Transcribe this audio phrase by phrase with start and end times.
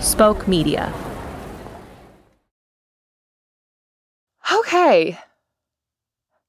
[0.00, 0.92] Spoke Media.
[4.52, 5.18] Okay.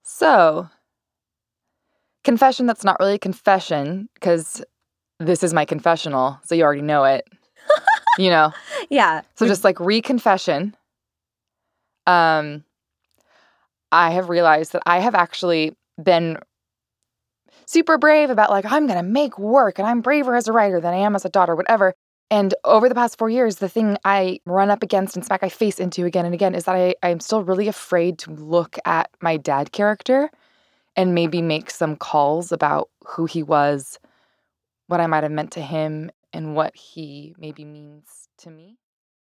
[0.03, 0.69] So,
[2.23, 4.63] confession that's not really a confession because
[5.19, 7.27] this is my confessional, so you already know it.
[8.17, 8.53] you know.
[8.89, 9.21] Yeah.
[9.35, 10.73] So just like reconfession.
[12.07, 12.65] Um
[13.91, 16.39] I have realized that I have actually been
[17.65, 20.81] super brave about like I'm going to make work and I'm braver as a writer
[20.81, 21.93] than I am as a daughter whatever.
[22.31, 25.49] And over the past 4 years the thing I run up against and smack I
[25.49, 29.11] face into again and again is that I I'm still really afraid to look at
[29.21, 30.31] my dad character
[30.95, 33.99] and maybe make some calls about who he was,
[34.87, 38.77] what I might have meant to him and what he maybe means to me.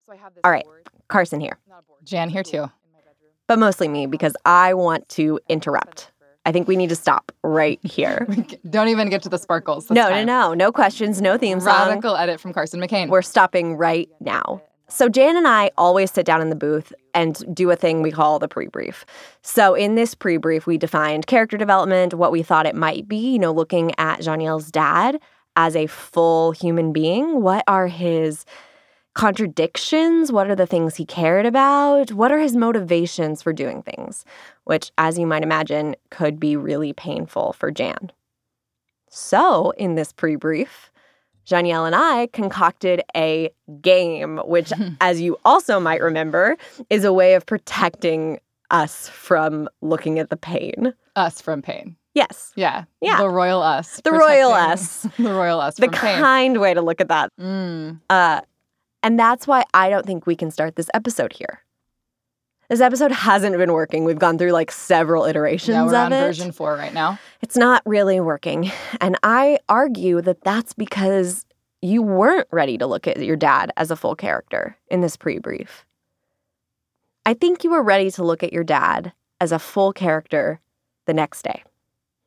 [0.05, 0.63] So I have this All right.
[0.65, 2.63] board- Carson here, not a board, Jan here too.
[2.63, 3.31] in my bedroom.
[3.47, 6.11] but mostly me um, because I want to interrupt.
[6.47, 8.25] I think we need to stop right here.
[8.69, 9.89] Don't even get to the sparkles.
[9.89, 10.25] no, no, time.
[10.25, 10.53] no.
[10.53, 11.89] No questions, no theme song.
[11.89, 13.09] Radical edit from Carson McCain.
[13.09, 14.61] We're stopping right now.
[14.87, 18.11] So, Jan and I always sit down in the booth and do a thing we
[18.13, 19.05] call the pre brief.
[19.41, 23.33] So, in this pre brief, we defined character development, what we thought it might be,
[23.33, 25.19] you know, looking at Janielle's dad
[25.57, 27.41] as a full human being.
[27.41, 28.45] What are his
[29.17, 30.31] contradictions?
[30.31, 32.11] What are the things he cared about?
[32.11, 34.23] What are his motivations for doing things?
[34.65, 38.11] Which, as you might imagine, could be really painful for Jan.
[39.09, 40.91] So, in this pre brief,
[41.45, 43.49] Janielle and I concocted a
[43.81, 46.55] game, which, as you also might remember,
[46.91, 50.93] is a way of protecting us from looking at the pain.
[51.15, 51.95] us from pain.
[52.13, 52.83] Yes, Yeah.
[53.01, 53.17] Yeah.
[53.17, 54.01] The royal us.
[54.03, 55.07] The royal us.
[55.17, 56.19] the royal us the from pain.
[56.19, 57.31] kind way to look at that.
[57.39, 57.99] Mm.
[58.09, 58.41] Uh,
[59.03, 61.59] and that's why I don't think we can start this episode here.
[62.69, 64.03] This episode hasn't been working.
[64.03, 66.19] We've gone through like several iterations Yeah, we're of on it.
[66.19, 67.17] version four right now.
[67.41, 68.71] It's not really working.
[68.99, 71.45] And I argue that that's because
[71.81, 75.39] you weren't ready to look at your dad as a full character in this pre
[75.39, 75.85] brief.
[77.25, 80.59] I think you were ready to look at your dad as a full character
[81.05, 81.63] the next day.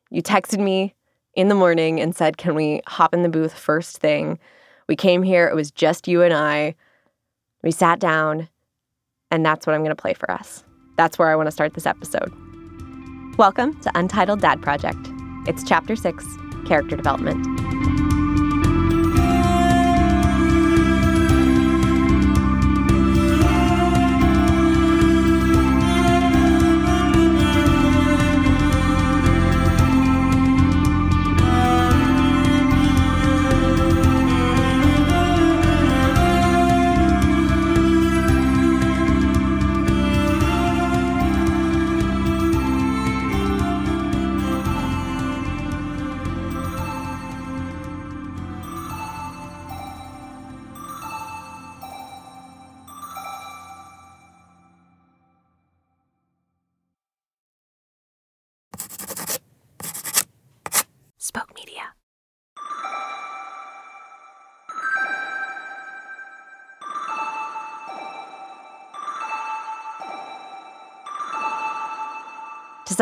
[0.09, 0.95] You texted me
[1.35, 4.39] in the morning and said, Can we hop in the booth first thing?
[4.91, 6.75] We came here, it was just you and I.
[7.63, 8.49] We sat down,
[9.31, 10.65] and that's what I'm going to play for us.
[10.97, 12.29] That's where I want to start this episode.
[13.37, 14.99] Welcome to Untitled Dad Project.
[15.47, 16.25] It's Chapter 6
[16.67, 17.41] Character Development.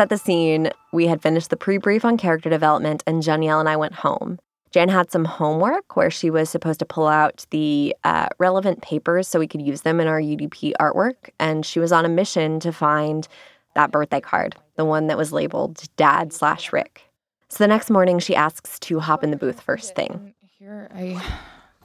[0.00, 3.68] Set the scene, we had finished the pre brief on character development, and Janielle and
[3.68, 4.38] I went home.
[4.70, 9.28] Jan had some homework where she was supposed to pull out the uh, relevant papers
[9.28, 11.28] so we could use them in our UDP artwork.
[11.38, 13.28] And she was on a mission to find
[13.74, 17.02] that birthday card, the one that was labeled Dad slash Rick.
[17.50, 20.32] So the next morning, she asks to hop in the booth first thing.
[20.58, 21.22] Here I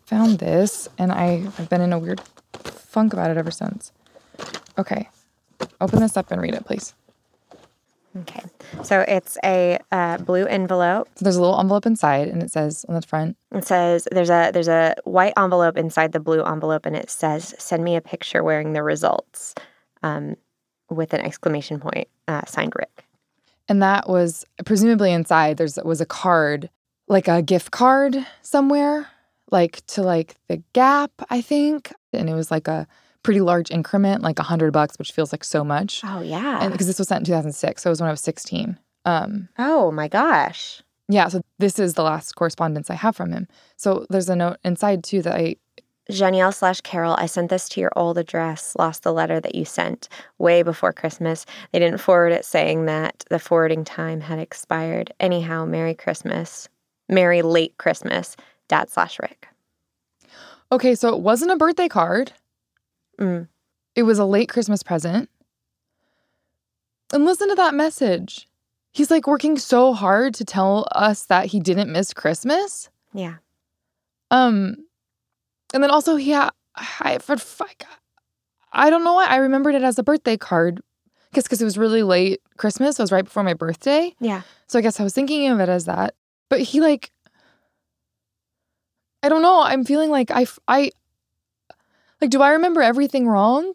[0.06, 2.22] found this and I have been in a weird
[2.54, 3.92] funk about it ever since.
[4.78, 5.10] Okay.
[5.82, 6.94] Open this up and read it, please.
[8.18, 8.42] Okay.
[8.84, 11.10] So it's a uh, blue envelope.
[11.16, 14.30] So there's a little envelope inside and it says on the front, It says there's
[14.30, 18.02] a there's a white envelope inside the blue envelope, and it says "Send me a
[18.02, 19.54] picture wearing the results,"
[20.04, 20.36] um,
[20.90, 22.08] with an exclamation point.
[22.28, 23.06] Uh, signed Rick.
[23.68, 26.70] and that was presumably inside there's was a card,
[27.08, 29.08] like a gift card somewhere,
[29.52, 31.92] like to like the Gap, I think.
[32.14, 32.88] And it was like a
[33.26, 36.02] pretty large increment, like a hundred bucks, which feels like so much.
[36.04, 36.70] Oh yeah.
[36.70, 38.78] Because this was sent in 2006, so it was when I was 16.
[39.06, 40.82] Um, oh my gosh.
[41.10, 43.48] yeah, so this is the last correspondence I have from him.
[43.78, 45.56] So there's a note inside too that I
[46.12, 49.66] Janielle slash Carol, I sent this to your old address, lost the letter that you
[49.66, 50.08] sent
[50.38, 51.48] way before Christmas.
[51.72, 55.12] They didn't forward it saying that the forwarding time had expired.
[55.20, 56.70] Anyhow, Merry Christmas.
[57.10, 58.36] Merry late Christmas,
[58.68, 59.48] Dad slash Rick.
[60.72, 62.34] Okay, so it wasn't a birthday card.
[63.20, 63.48] Mm.
[63.96, 65.30] It was a late Christmas present.
[67.14, 68.48] And listen to that message.
[68.92, 72.90] He's like working so hard to tell us that he didn't miss Christmas.
[73.14, 73.36] Yeah.
[74.32, 74.78] Um
[75.74, 77.84] and then also he ha- I for fuck,
[78.72, 80.82] I don't know why I remembered it as a birthday card.
[81.34, 82.98] Guess because it was really late Christmas.
[82.98, 84.16] It was right before my birthday.
[84.20, 84.42] Yeah.
[84.68, 86.16] So I guess I was thinking of it as that.
[86.50, 87.12] But he like,
[89.22, 89.62] I don't know.
[89.62, 90.92] I'm feeling like I I
[92.22, 92.30] like.
[92.30, 93.74] Do I remember everything wrong?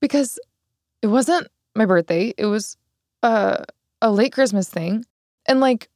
[0.00, 0.38] Because
[1.02, 2.34] it wasn't my birthday.
[2.36, 2.76] It was
[3.22, 3.64] uh,
[4.02, 5.04] a late Christmas thing,
[5.46, 5.88] and like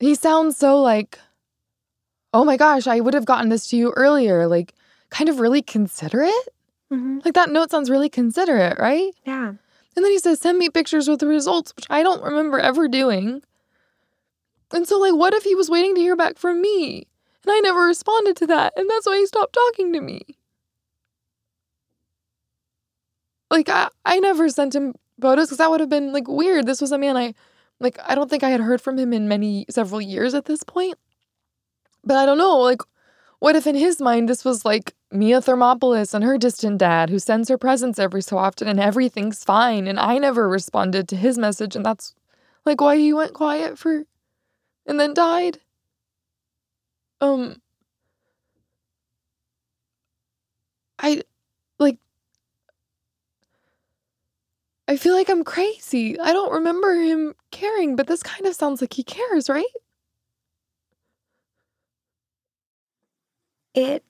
[0.00, 1.18] he sounds so like,
[2.32, 4.46] oh my gosh, I would have gotten this to you earlier.
[4.46, 4.74] Like,
[5.10, 6.32] kind of really considerate.
[6.90, 9.12] hmm Like that note sounds really considerate, right?
[9.24, 9.52] Yeah.
[9.96, 12.88] And then he says, send me pictures with the results, which I don't remember ever
[12.88, 13.42] doing.
[14.72, 17.06] And so, like, what if he was waiting to hear back from me?
[17.44, 18.72] And I never responded to that.
[18.76, 20.22] And that's why he stopped talking to me.
[23.54, 26.66] Like, I, I never sent him photos because that would have been like weird.
[26.66, 27.34] This was a man I,
[27.78, 30.64] like, I don't think I had heard from him in many, several years at this
[30.64, 30.96] point.
[32.02, 32.58] But I don't know.
[32.58, 32.82] Like,
[33.40, 37.18] what if in his mind this was like Mia Thermopolis and her distant dad who
[37.18, 41.38] sends her presents every so often and everything's fine and I never responded to his
[41.38, 42.14] message and that's
[42.66, 44.04] like why he went quiet for
[44.86, 45.60] and then died?
[47.20, 47.60] Um
[50.98, 51.22] I
[51.78, 51.98] like
[54.86, 56.18] I feel like I'm crazy.
[56.20, 59.64] I don't remember him caring, but this kind of sounds like he cares, right?
[63.74, 64.04] It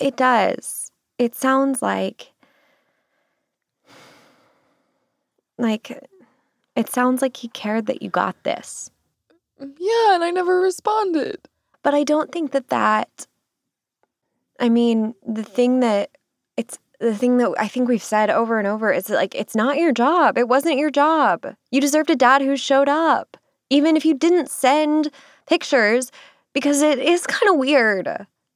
[0.00, 0.90] it does.
[1.18, 2.32] It sounds like
[5.58, 6.02] like
[6.76, 8.90] it sounds like he cared that you got this.
[9.60, 11.48] Yeah, and I never responded.
[11.82, 13.26] But I don't think that that
[14.60, 16.10] I mean, the thing that
[16.56, 19.54] it's the thing that I think we've said over and over is that, like it's
[19.54, 20.36] not your job.
[20.36, 21.46] It wasn't your job.
[21.70, 23.36] You deserved a dad who showed up.
[23.70, 25.10] Even if you didn't send
[25.46, 26.10] pictures
[26.54, 28.08] because it is kind of weird.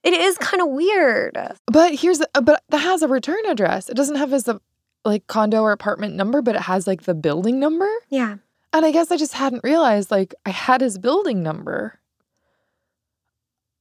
[0.02, 1.38] It is kind of weird.
[1.66, 3.88] But here's the, but that has a return address.
[3.88, 4.58] It doesn't have his uh,
[5.04, 7.88] like condo or apartment number, but it has like the building number.
[8.08, 8.36] Yeah.
[8.72, 12.00] And I guess I just hadn't realized like I had his building number.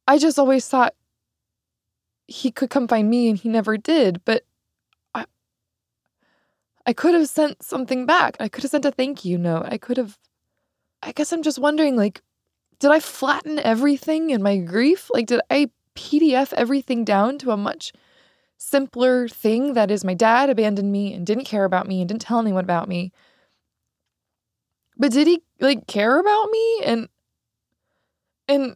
[0.08, 0.94] I just always thought
[2.28, 4.44] he could come find me and he never did, but
[6.86, 8.38] I could have sent something back.
[8.40, 9.66] I could have sent a thank you note.
[9.68, 10.18] I could have
[11.04, 12.22] I guess I'm just wondering like
[12.80, 15.10] did I flatten everything in my grief?
[15.14, 17.94] Like did I PDF everything down to a much
[18.58, 22.22] simpler thing that is my dad abandoned me and didn't care about me and didn't
[22.22, 23.12] tell anyone about me.
[24.98, 27.10] But did he like care about me and
[28.48, 28.76] and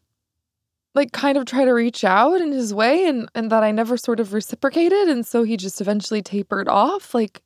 [0.96, 3.96] like kind of try to reach out in his way and and that I never
[3.98, 7.42] sort of reciprocated and so he just eventually tapered off like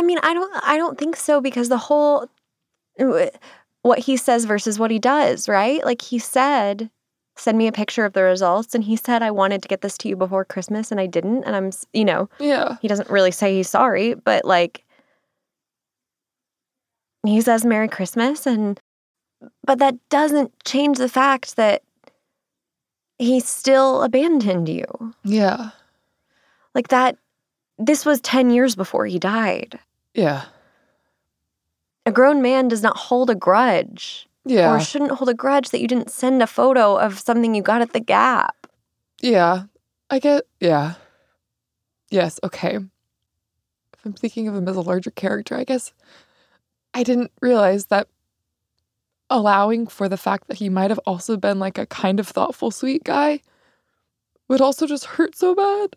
[0.00, 2.26] I mean, I don't I don't think so because the whole
[3.82, 5.84] what he says versus what he does, right?
[5.84, 6.90] Like he said,
[7.36, 9.98] send me a picture of the results and he said I wanted to get this
[9.98, 12.78] to you before Christmas and I didn't and I'm, you know, yeah.
[12.80, 14.86] he doesn't really say he's sorry, but like
[17.22, 18.80] he says Merry Christmas and
[19.66, 21.82] but that doesn't change the fact that
[23.18, 25.14] he still abandoned you.
[25.24, 25.72] Yeah.
[26.74, 27.18] Like that
[27.78, 29.78] this was 10 years before he died.
[30.14, 30.44] Yeah.
[32.06, 34.72] A grown man does not hold a grudge Yeah.
[34.74, 37.82] or shouldn't hold a grudge that you didn't send a photo of something you got
[37.82, 38.66] at the Gap.
[39.20, 39.64] Yeah.
[40.08, 40.94] I get yeah.
[42.10, 42.76] Yes, okay.
[42.76, 45.92] If I'm thinking of him as a larger character, I guess
[46.94, 48.08] I didn't realize that
[49.28, 52.72] allowing for the fact that he might have also been like a kind of thoughtful,
[52.72, 53.40] sweet guy
[54.48, 55.94] would also just hurt so bad.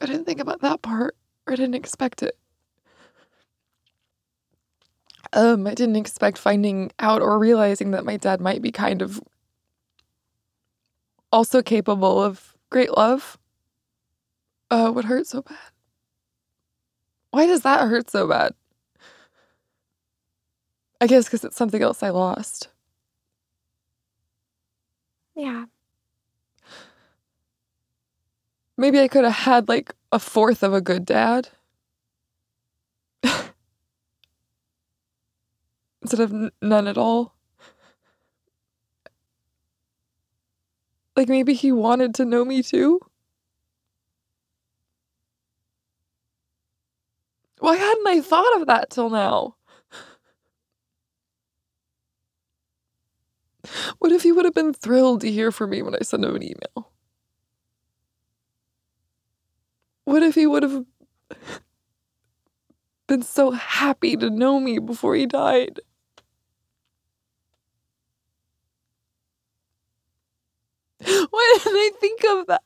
[0.00, 1.14] I didn't think about that part,
[1.46, 2.36] or I didn't expect it.
[5.32, 9.20] Um, I didn't expect finding out or realizing that my dad might be kind of
[11.32, 13.38] also capable of great love
[14.70, 15.56] uh, would hurt so bad.
[17.30, 18.54] Why does that hurt so bad?
[21.00, 22.68] I guess because it's something else I lost.
[25.36, 25.66] Yeah.
[28.76, 31.48] Maybe I could have had like a fourth of a good dad.
[36.02, 37.34] Instead of n- none at all.
[41.16, 43.00] Like maybe he wanted to know me too.
[47.60, 49.56] Why hadn't I thought of that till now?
[53.98, 56.36] What if he would have been thrilled to hear from me when I sent him
[56.36, 56.92] an email?
[60.06, 60.86] What if he would have
[63.08, 65.80] been so happy to know me before he died?
[71.30, 72.62] Why didn't I think of that.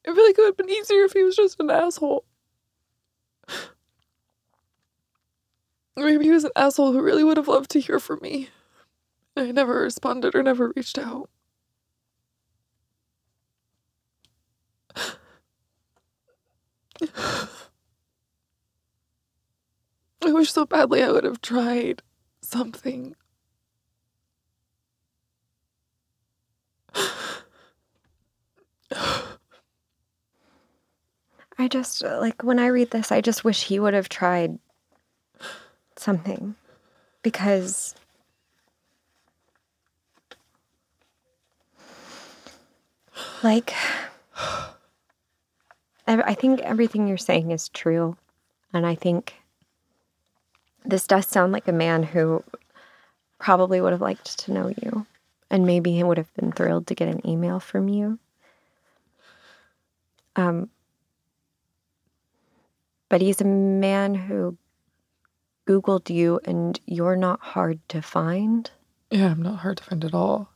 [0.06, 2.24] I feel like it would have been easier if he was just an asshole.
[6.04, 8.48] Maybe he was an asshole who really would have loved to hear from me.
[9.36, 11.28] I never responded or never reached out.
[20.22, 22.02] I wish so badly I would have tried
[22.42, 23.14] something.
[31.60, 34.58] I just, like, when I read this, I just wish he would have tried
[36.00, 36.54] something.
[37.22, 37.94] Because.
[43.42, 43.74] Like,
[46.06, 48.16] I think everything you're saying is true.
[48.72, 49.34] And I think
[50.84, 52.42] this does sound like a man who
[53.38, 55.06] probably would have liked to know you.
[55.50, 58.18] And maybe he would have been thrilled to get an email from you.
[60.36, 60.70] Um,
[63.08, 64.56] but he's a man who
[65.70, 68.68] Googled you and you're not hard to find.
[69.10, 70.50] Yeah, I'm not hard to find at all.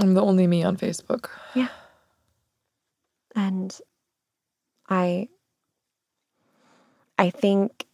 [0.00, 1.28] I'm the only me on Facebook.
[1.54, 1.68] Yeah.
[3.36, 3.78] And
[4.88, 5.28] I
[7.16, 7.86] I think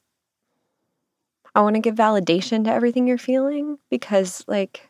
[1.54, 4.88] I want to give validation to everything you're feeling because like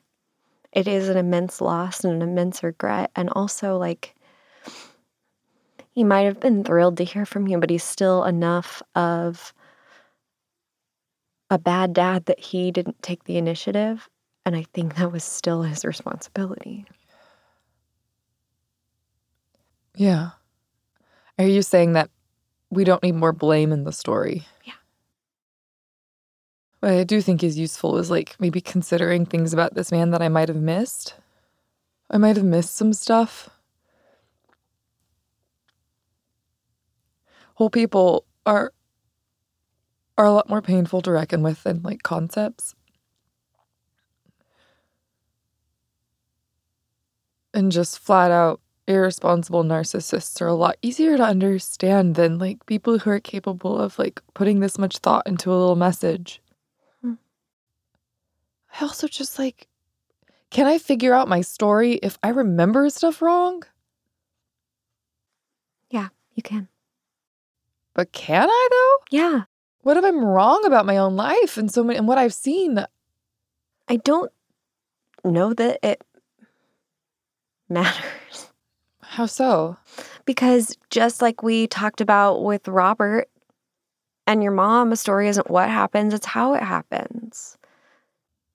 [0.73, 4.15] it is an immense loss and an immense regret and also like
[5.91, 9.53] he might have been thrilled to hear from you but he's still enough of
[11.53, 14.09] a bad dad that he didn't take the initiative
[14.47, 16.87] and I think that was still his responsibility.
[19.95, 20.31] Yeah.
[21.39, 22.09] Are you saying that
[22.71, 24.47] we don't need more blame in the story?
[24.65, 24.73] Yeah.
[26.81, 30.23] What I do think is useful is like maybe considering things about this man that
[30.23, 31.17] I might have missed.
[32.11, 33.51] I might have missed some stuff.
[37.57, 38.73] Whole people are
[40.19, 42.75] are a lot more painful to reckon with than like concepts.
[47.55, 52.99] And just flat out irresponsible narcissists are a lot easier to understand than like people
[52.99, 56.41] who are capable of like putting this much thought into a little message.
[57.03, 57.15] Hmm.
[58.79, 59.69] I also just like
[60.51, 63.63] can I figure out my story if I remember stuff wrong?
[65.89, 66.69] Yeah, you can.
[67.95, 69.17] But can I though?
[69.17, 69.45] Yeah.
[69.83, 72.85] What if I'm wrong about my own life and so many and what I've seen?
[73.89, 74.31] I don't
[75.25, 76.03] know that it
[77.69, 78.51] matters
[79.01, 79.77] How so?
[80.25, 83.29] because just like we talked about with Robert
[84.27, 87.59] and your mom, a story isn't what happens, it's how it happens.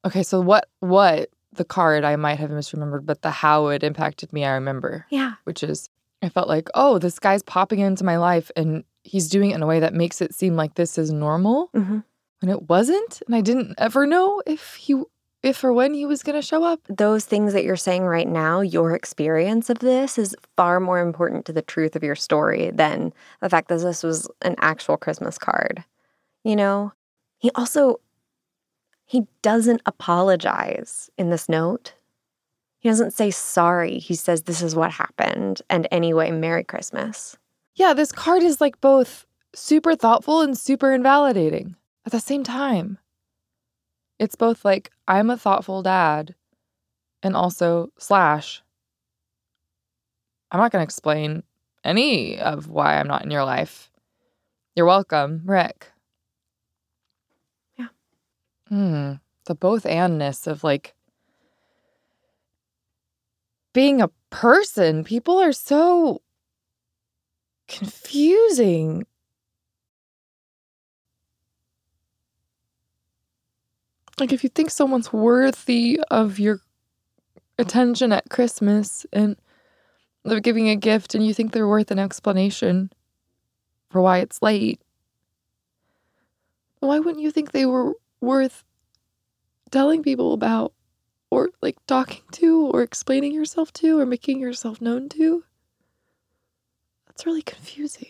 [0.05, 4.31] Okay, so what what the card I might have misremembered, but the how it impacted
[4.31, 5.05] me I remember.
[5.09, 5.33] Yeah.
[5.43, 5.89] which is
[6.21, 9.63] I felt like, oh, this guy's popping into my life and he's doing it in
[9.63, 11.99] a way that makes it seem like this is normal hmm
[12.41, 13.21] when it wasn't.
[13.25, 15.01] And I didn't ever know if he
[15.43, 16.81] if or when he was gonna show up.
[16.89, 21.45] Those things that you're saying right now, your experience of this is far more important
[21.45, 25.37] to the truth of your story than the fact that this was an actual Christmas
[25.37, 25.83] card.
[26.43, 26.93] You know?
[27.37, 27.99] He also
[29.05, 31.93] he doesn't apologize in this note.
[32.79, 33.99] He doesn't say sorry.
[33.99, 37.37] He says this is what happened and anyway, Merry Christmas.
[37.77, 41.75] Yeah, this card is like both super thoughtful and super invalidating
[42.07, 42.97] at the same time.
[44.17, 46.33] It's both like, I'm a thoughtful dad,
[47.21, 48.63] and also, slash,
[50.51, 51.43] I'm not going to explain
[51.83, 53.91] any of why I'm not in your life.
[54.75, 55.91] You're welcome, Rick.
[57.77, 57.89] Yeah.
[58.69, 59.13] Hmm.
[59.45, 60.95] The both andness of like
[63.71, 65.03] being a person.
[65.03, 66.23] People are so
[67.67, 69.05] confusing.
[74.19, 76.61] Like, if you think someone's worthy of your
[77.59, 79.35] attention at Christmas and
[80.25, 82.91] of giving a gift, and you think they're worth an explanation
[83.89, 84.81] for why it's late,
[86.79, 88.63] why wouldn't you think they were worth
[89.71, 90.73] telling people about,
[91.29, 95.43] or like talking to, or explaining yourself to, or making yourself known to?
[97.17, 98.09] That's really confusing.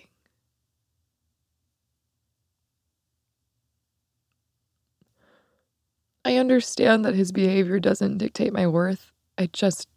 [6.25, 9.13] I understand that his behavior doesn't dictate my worth.
[9.37, 9.87] I just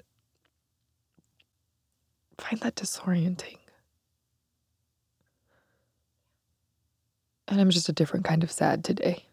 [2.39, 3.59] find that disorienting.
[7.49, 9.27] And I'm just a different kind of sad today.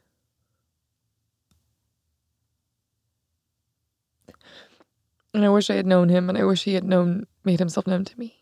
[5.36, 7.86] And I wish I had known him, and I wish he had known, made himself
[7.86, 8.37] known to me.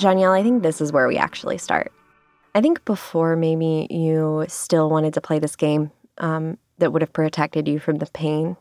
[0.00, 1.92] Janielle, I think this is where we actually start.
[2.54, 7.12] I think before maybe you still wanted to play this game um, that would have
[7.12, 8.56] protected you from the pain.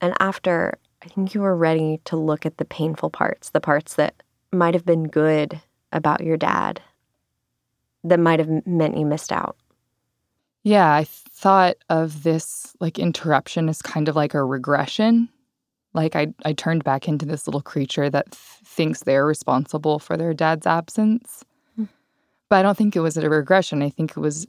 [0.00, 3.94] And after, I think you were ready to look at the painful parts, the parts
[3.94, 5.60] that might have been good
[5.92, 6.80] about your dad,
[8.04, 9.56] that might have meant you missed out.
[10.62, 15.28] Yeah, I thought of this like interruption as kind of like a regression.
[15.92, 20.16] Like I, I turned back into this little creature that th- thinks they're responsible for
[20.16, 21.44] their dad's absence.
[21.76, 21.84] Hmm.
[22.48, 23.82] But I don't think it was a regression.
[23.82, 24.46] I think it was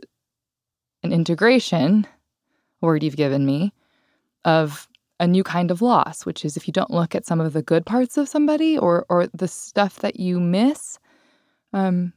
[1.03, 2.05] an integration,
[2.79, 3.73] word you've given me,
[4.45, 4.87] of
[5.19, 7.61] a new kind of loss, which is if you don't look at some of the
[7.61, 10.99] good parts of somebody or or the stuff that you miss,
[11.73, 12.13] um,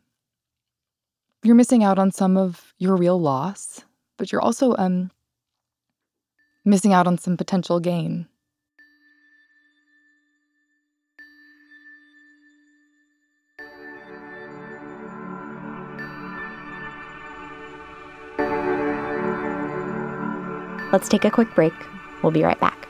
[1.42, 3.84] you're missing out on some of your real loss,
[4.16, 5.10] but you're also um
[6.64, 8.26] missing out on some potential gain.
[20.94, 21.74] Let's take a quick break.
[22.22, 22.83] We'll be right back.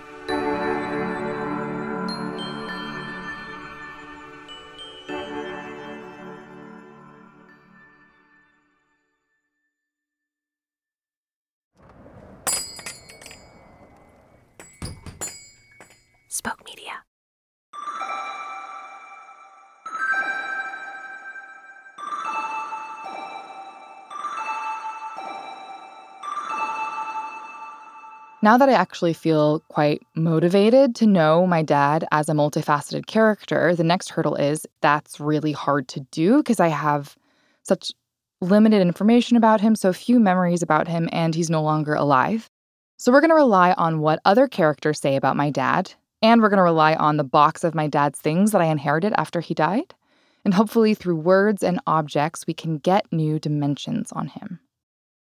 [28.44, 33.74] Now that I actually feel quite motivated to know my dad as a multifaceted character,
[33.74, 37.16] the next hurdle is that's really hard to do because I have
[37.62, 37.90] such
[38.42, 42.50] limited information about him, so few memories about him, and he's no longer alive.
[42.98, 46.50] So we're going to rely on what other characters say about my dad, and we're
[46.50, 49.54] going to rely on the box of my dad's things that I inherited after he
[49.54, 49.94] died.
[50.44, 54.60] And hopefully, through words and objects, we can get new dimensions on him.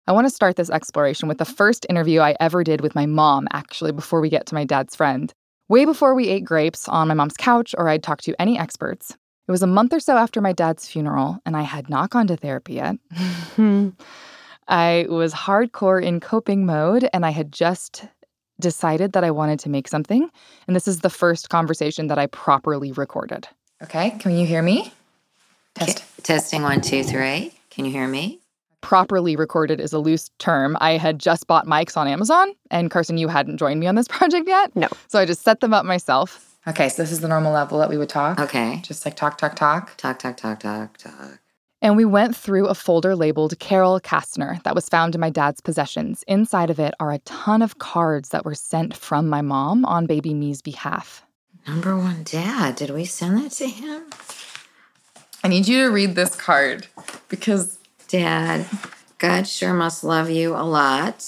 [0.08, 3.06] I want to start this exploration with the first interview I ever did with my
[3.06, 5.32] mom, actually, before we get to my dad's friend.
[5.68, 9.16] Way before we ate grapes on my mom's couch or I'd talk to any experts.
[9.48, 12.28] It was a month or so after my dad's funeral, and I had not gone
[12.28, 12.96] to therapy yet.
[13.56, 13.90] Hmm.
[14.68, 18.04] I was hardcore in coping mode, and I had just
[18.60, 20.30] decided that I wanted to make something.
[20.66, 23.48] And this is the first conversation that I properly recorded.
[23.82, 24.92] Okay, can you hear me?
[25.74, 26.04] Test.
[26.22, 27.52] Testing one, two, three.
[27.70, 28.40] Can you hear me?
[28.80, 30.76] Properly recorded is a loose term.
[30.80, 34.08] I had just bought mics on Amazon, and Carson, you hadn't joined me on this
[34.08, 34.74] project yet.
[34.76, 34.88] No.
[35.08, 36.58] So I just set them up myself.
[36.68, 38.40] Okay, so this is the normal level that we would talk.
[38.40, 38.80] Okay.
[38.82, 39.96] Just like talk, talk, talk.
[39.96, 41.38] Talk, talk, talk, talk, talk.
[41.82, 45.60] And we went through a folder labeled Carol Kastner that was found in my dad's
[45.60, 46.24] possessions.
[46.26, 50.06] Inside of it are a ton of cards that were sent from my mom on
[50.06, 51.22] baby me's behalf.
[51.66, 52.76] Number one, Dad.
[52.76, 54.02] Did we send that to him?
[55.44, 56.88] I need you to read this card
[57.28, 58.66] because Dad,
[59.18, 61.24] God sure must love you a lot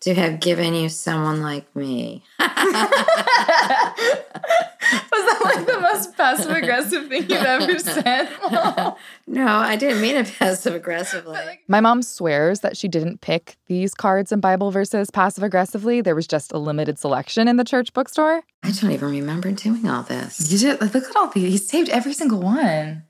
[0.00, 2.24] to have given you someone like me.
[2.38, 2.48] Was
[5.26, 8.28] that like the most passive aggressive thing you've ever said?
[9.26, 11.60] no, I didn't mean it passive aggressively.
[11.68, 16.00] My mom swears that she didn't pick these cards and Bible verses passive aggressively.
[16.00, 18.42] There was just a limited selection in the church bookstore.
[18.62, 20.50] I don't even remember doing all this.
[20.50, 20.80] You did.
[20.80, 21.52] Look at all these.
[21.52, 23.04] He saved every single one.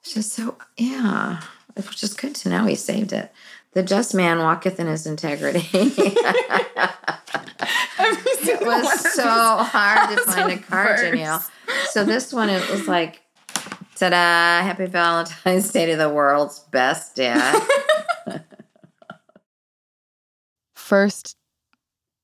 [0.00, 1.42] It's just so, yeah.
[1.76, 3.32] It is good to know he saved it.
[3.72, 5.68] The just man walketh in his integrity.
[5.72, 6.14] it
[8.64, 11.44] was so hard to find a card, Danielle.
[11.90, 13.22] So this one, it was like,
[13.96, 14.62] ta-da!
[14.62, 17.60] Happy Valentine's Day to the world's best dad.
[20.76, 21.36] First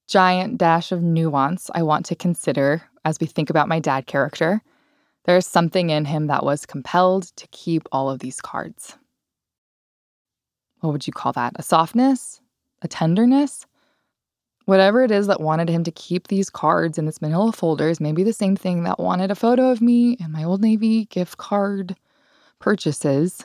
[0.06, 4.62] giant dash of nuance I want to consider as we think about my dad character.
[5.24, 8.96] There's something in him that was compelled to keep all of these cards
[10.80, 11.52] what would you call that?
[11.56, 12.40] A softness?
[12.82, 13.66] A tenderness?
[14.66, 18.12] Whatever it is that wanted him to keep these cards in this manila folders may
[18.12, 21.38] be the same thing that wanted a photo of me and my Old Navy gift
[21.38, 21.96] card
[22.60, 23.44] purchases.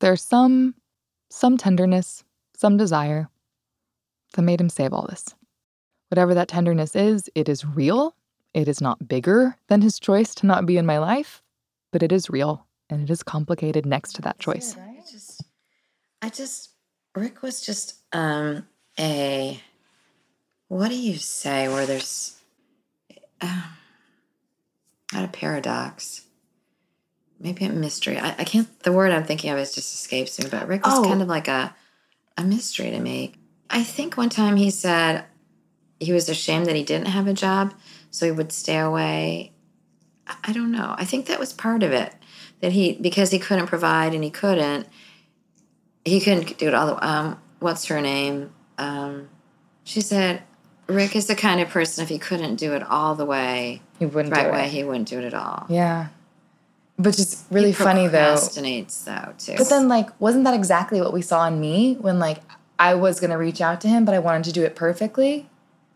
[0.00, 0.74] There's some
[1.30, 2.24] some tenderness,
[2.56, 3.28] some desire
[4.34, 5.34] that made him save all this.
[6.08, 8.14] Whatever that tenderness is, it is real.
[8.54, 11.42] It is not bigger than his choice to not be in my life,
[11.92, 14.74] but it is real and it is complicated next to that choice.
[14.74, 15.35] It, right?
[16.28, 16.70] Just I just
[17.14, 18.66] Rick was just um
[18.98, 19.60] a
[20.68, 22.38] what do you say where there's
[23.40, 23.62] uh,
[25.12, 26.22] not a paradox.
[27.38, 28.18] Maybe a mystery.
[28.18, 30.98] I, I can't the word i'm thinking of is just escapes me but rick was
[30.98, 31.04] Oh.
[31.04, 31.74] kind of like a
[32.38, 33.34] a mystery to me.
[33.70, 35.24] I think one time he said
[35.98, 37.72] he was ashamed that he didn't have a job
[38.10, 39.52] so he would stay away.
[40.44, 40.94] I don't know.
[40.98, 42.12] I think that was part of it
[42.60, 44.86] that he because he couldn't provide and he couldn't
[46.06, 49.28] he couldn't do it all the um what's her name um
[49.84, 50.42] she said
[50.86, 54.06] rick is the kind of person if he couldn't do it all the way He
[54.06, 54.70] wouldn't right do way it.
[54.70, 56.08] he wouldn't do it at all Yeah.
[56.98, 58.36] Which is really funny though.
[58.36, 62.18] procrastinates though too But then like wasn't that exactly what we saw in me when
[62.18, 62.38] like
[62.78, 65.48] I was gonna reach out to him, but I wanted to do it perfectly.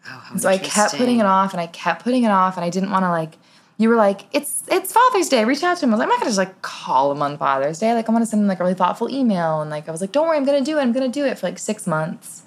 [0.07, 2.65] oh, how So I kept putting it off and I kept putting it off and
[2.65, 3.37] I didn't want to like
[3.81, 5.91] you were like, it's it's Father's Day, reach out to him.
[5.91, 7.95] I was like, I'm not gonna just like call him on Father's Day.
[7.95, 9.63] Like I want to send him like a really thoughtful email.
[9.63, 10.83] And like I was like, don't worry, I'm gonna do it.
[10.83, 12.43] I'm gonna do it for like six months.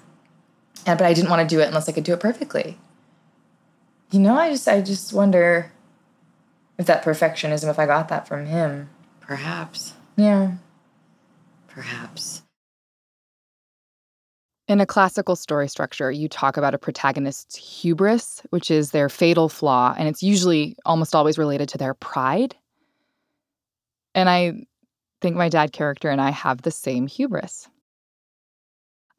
[0.86, 2.78] And but I didn't want to do it unless I could do it perfectly.
[4.12, 5.72] You know, I just I just wonder
[6.78, 8.90] if that perfectionism, if I got that from him.
[9.20, 10.52] perhaps Yeah.
[11.66, 12.33] perhaps
[14.66, 19.50] In a classical story structure, you talk about a protagonist's hubris, which is their fatal
[19.50, 22.56] flaw, and it's usually almost always related to their pride.
[24.14, 24.66] And I
[25.20, 27.68] think my dad character and I have the same hubris.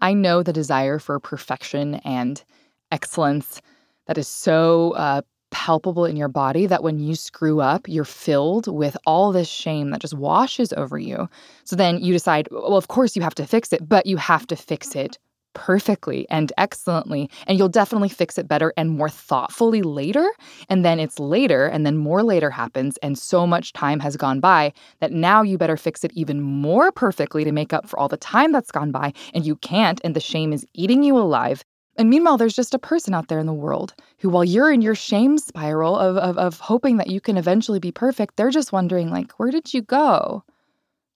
[0.02, 2.44] I know the desire for perfection and
[2.92, 3.62] excellence
[4.08, 8.68] that is so uh, palpable in your body that when you screw up, you're filled
[8.68, 11.30] with all this shame that just washes over you.
[11.66, 14.48] So then you decide, well, of course you have to fix it, but you have
[14.48, 15.20] to fix it
[15.56, 17.30] perfectly and excellently.
[17.48, 20.30] And you'll definitely fix it better and more thoughtfully later.
[20.70, 22.98] And then it's later, and then more later happens.
[22.98, 26.92] And so much time has gone by that now you better fix it even more
[26.92, 29.14] perfectly to make up for all the time that's gone by.
[29.34, 30.00] And you can't.
[30.04, 31.64] And the shame is eating you alive.
[31.98, 34.82] And meanwhile, there's just a person out there in the world who, while you're in
[34.82, 38.74] your shame spiral of, of, of hoping that you can eventually be perfect, they're just
[38.74, 40.44] wondering, like, where did you go?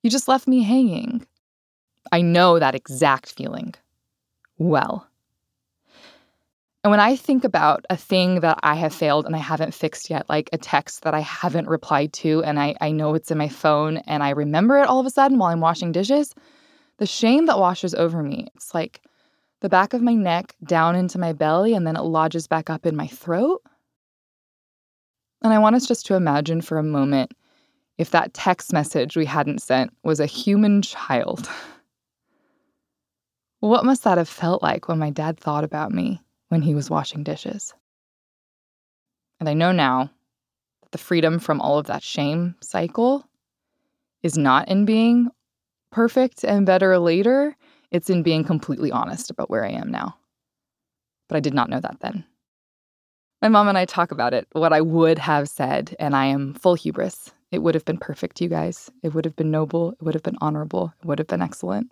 [0.04, 1.26] You just left me hanging.
[2.14, 3.76] I know that exact feeling
[4.60, 5.10] well.
[6.84, 10.10] And when I think about a thing that I have failed and I haven't fixed
[10.10, 13.38] yet, like a text that I haven't replied to and I, I know it's in
[13.38, 16.34] my phone and I remember it all of a sudden while I'm washing dishes,
[16.98, 19.02] the shame that washes over me, it's like
[19.60, 22.86] the back of my neck down into my belly and then it lodges back up
[22.86, 23.62] in my throat.
[25.44, 27.34] And I want us just to imagine for a moment
[27.98, 31.50] if that text message we hadn't sent was a human child.
[33.60, 36.90] What must that have felt like when my dad thought about me when he was
[36.90, 37.74] washing dishes?
[39.40, 40.10] And I know now
[40.82, 43.26] that the freedom from all of that shame cycle
[44.24, 45.30] is not in being
[45.92, 47.56] perfect and better later,
[47.92, 50.16] it's in being completely honest about where I am now.
[51.28, 52.24] But I did not know that then.
[53.42, 56.54] My mom and I talk about it, what I would have said, and I am
[56.54, 57.32] full hubris.
[57.52, 58.92] It would have been perfect, you guys.
[59.04, 59.92] It would have been noble.
[59.94, 60.94] It would have been honorable.
[61.02, 61.90] It would have been excellent.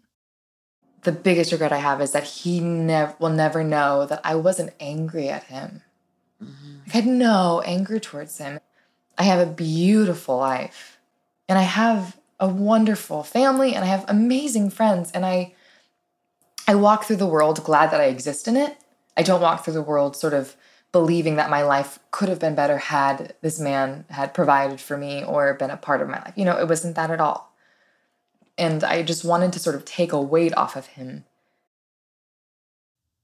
[1.04, 4.74] The biggest regret I have is that he never will never know that I wasn't
[4.80, 5.82] angry at him.
[6.44, 6.76] Mm-hmm.
[6.88, 8.60] I had no anger towards him.
[9.18, 10.98] I have a beautiful life.
[11.50, 15.54] And I have a wonderful family and I have amazing friends and I
[16.68, 18.78] I walk through the world glad that I exist in it.
[19.16, 20.56] I don't walk through the world sort of
[20.92, 25.24] believing that my life could have been better had this man had provided for me
[25.24, 26.34] or been a part of my life.
[26.36, 27.54] You know, it wasn't that at all.
[28.58, 31.26] And I just wanted to sort of take a weight off of him.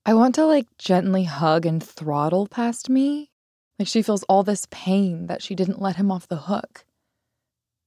[0.06, 3.32] I want to like gently hug and throttle past me.
[3.80, 6.86] Like she feels all this pain that she didn't let him off the hook.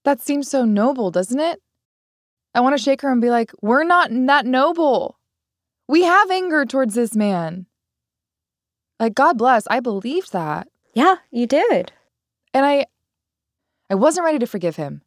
[0.04, 1.62] That seems so noble, doesn't it?
[2.54, 5.18] I want to shake her and be like, we're not that noble.
[5.88, 7.66] We have anger towards this man.
[8.98, 10.68] Like, God bless, I believed that.
[10.94, 11.92] Yeah, you did.
[12.54, 12.86] And I
[13.90, 15.02] I wasn't ready to forgive him.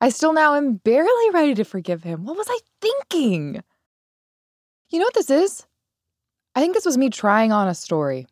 [0.00, 2.24] I still now am barely ready to forgive him.
[2.24, 3.62] What was I thinking?
[4.90, 5.66] You know what this is?
[6.54, 8.26] I think this was me trying on a story.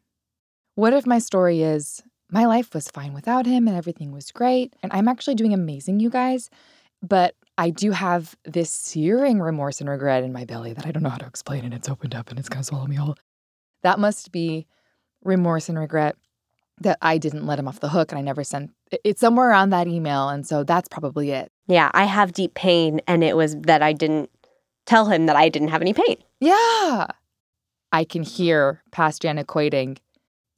[0.75, 4.75] What if my story is my life was fine without him and everything was great
[4.83, 6.51] and I'm actually doing amazing, you guys,
[7.03, 11.03] but I do have this searing remorse and regret in my belly that I don't
[11.03, 13.17] know how to explain and it's opened up and it's going to swallow me whole.
[13.83, 14.67] That must be
[15.25, 16.17] remorse and regret
[16.81, 18.73] that I didn't let him off the hook and I never sent
[19.05, 21.51] it's somewhere around that email and so that's probably it.
[21.69, 24.31] Yeah, I have deep pain, and it was that I didn't
[24.85, 26.17] tell him that I didn't have any pain.
[26.41, 27.07] Yeah.
[27.93, 29.99] I can hear past Jan equating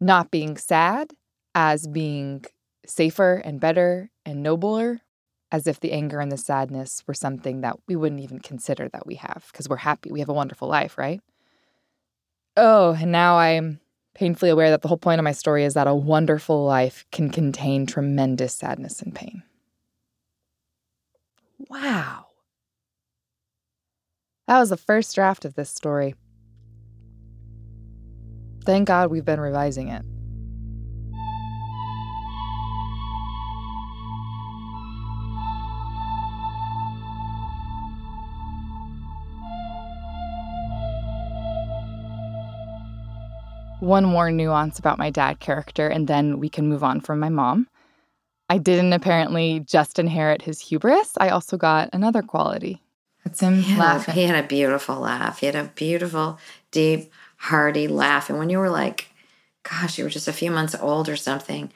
[0.00, 1.12] not being sad
[1.54, 2.44] as being
[2.86, 5.00] safer and better and nobler.
[5.50, 9.06] as if the anger and the sadness were something that we wouldn't even consider that
[9.06, 10.12] we have because we're happy.
[10.12, 11.20] We have a wonderful life, right?
[12.56, 13.80] Oh, and now I'm
[14.14, 17.30] painfully aware that the whole point of my story is that a wonderful life can
[17.30, 19.42] contain tremendous sadness and pain.
[21.58, 22.26] Wow.
[24.46, 26.14] That was the first draft of this story.
[28.64, 30.04] Thank God we've been revising it.
[43.80, 47.28] One more nuance about my dad character, and then we can move on from my
[47.28, 47.68] mom.
[48.48, 51.12] I didn't apparently just inherit his hubris.
[51.18, 52.82] I also got another quality.
[53.24, 54.14] It's him He had, a, laughing.
[54.14, 55.40] he had a beautiful laugh.
[55.40, 56.38] He had a beautiful,
[56.70, 58.30] deep, hearty laugh.
[58.30, 59.08] And when you were like,
[59.68, 61.70] gosh, you were just a few months old or something,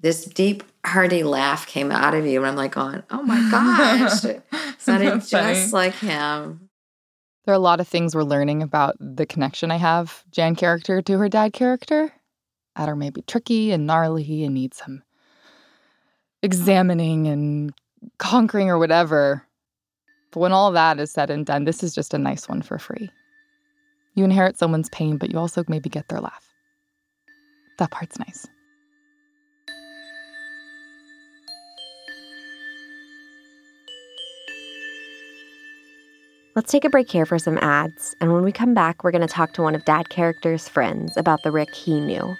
[0.00, 2.38] this deep, hearty laugh came out of you.
[2.40, 4.24] And I'm like, going, oh my gosh.
[4.24, 4.42] it
[4.78, 5.54] sounded Funny.
[5.54, 6.68] just like him.
[7.46, 11.00] There are a lot of things we're learning about the connection I have, Jan character
[11.00, 12.12] to her dad character.
[12.76, 15.02] Adder may be tricky and gnarly and need some
[16.42, 17.72] examining and
[18.18, 19.44] conquering or whatever.
[20.30, 22.78] But when all that is said and done, this is just a nice one for
[22.78, 23.10] free.
[24.14, 26.52] You inherit someone's pain, but you also maybe get their laugh.
[27.78, 28.46] That part's nice.
[36.56, 39.26] Let's take a break here for some ads, and when we come back, we're going
[39.26, 42.34] to talk to one of Dad character's friends about the Rick he knew.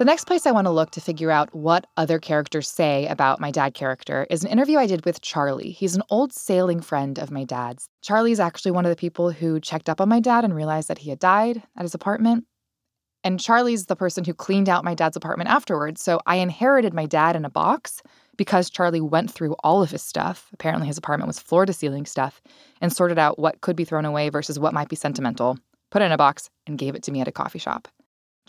[0.00, 3.38] The next place I want to look to figure out what other characters say about
[3.38, 5.72] my dad character is an interview I did with Charlie.
[5.72, 7.86] He's an old sailing friend of my dad's.
[8.00, 10.96] Charlie's actually one of the people who checked up on my dad and realized that
[10.96, 12.46] he had died at his apartment.
[13.24, 16.00] And Charlie's the person who cleaned out my dad's apartment afterwards.
[16.00, 18.02] So I inherited my dad in a box
[18.38, 20.48] because Charlie went through all of his stuff.
[20.54, 22.40] Apparently, his apartment was floor to ceiling stuff
[22.80, 25.58] and sorted out what could be thrown away versus what might be sentimental,
[25.90, 27.86] put it in a box, and gave it to me at a coffee shop.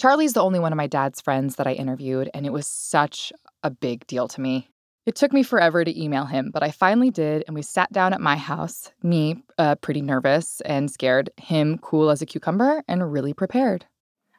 [0.02, 3.32] Charlie's the only one of my dad's friends that I interviewed, and it was such
[3.62, 4.68] a big deal to me.
[5.06, 8.12] It took me forever to email him, but I finally did, and we sat down
[8.12, 13.14] at my house, me uh, pretty nervous and scared, him cool as a cucumber and
[13.14, 13.86] really prepared.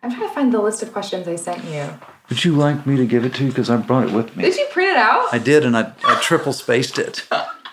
[0.02, 1.88] I'm trying to find the list of questions I sent you.
[2.28, 3.50] Would you like me to give it to you?
[3.50, 4.42] Because I brought it with me.
[4.42, 5.32] Did you print it out?
[5.32, 7.24] I did, and I, I triple spaced it.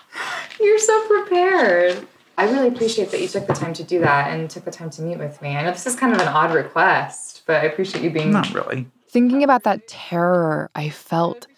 [0.60, 2.06] You're so prepared.
[2.38, 4.88] I really appreciate that you took the time to do that and took the time
[4.90, 5.56] to meet with me.
[5.56, 8.54] I know this is kind of an odd request, but I appreciate you being Not
[8.54, 8.86] really.
[9.08, 11.48] Thinking about that terror I felt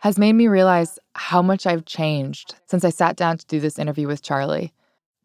[0.00, 3.78] has made me realize how much I've changed since I sat down to do this
[3.78, 4.74] interview with Charlie.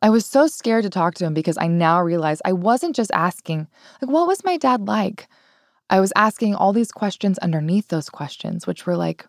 [0.02, 3.12] I was so scared to talk to him because I now realize I wasn't just
[3.12, 3.68] asking,
[4.02, 5.28] like, what was my dad like?
[5.90, 9.26] I was asking all these questions underneath those questions, which were like,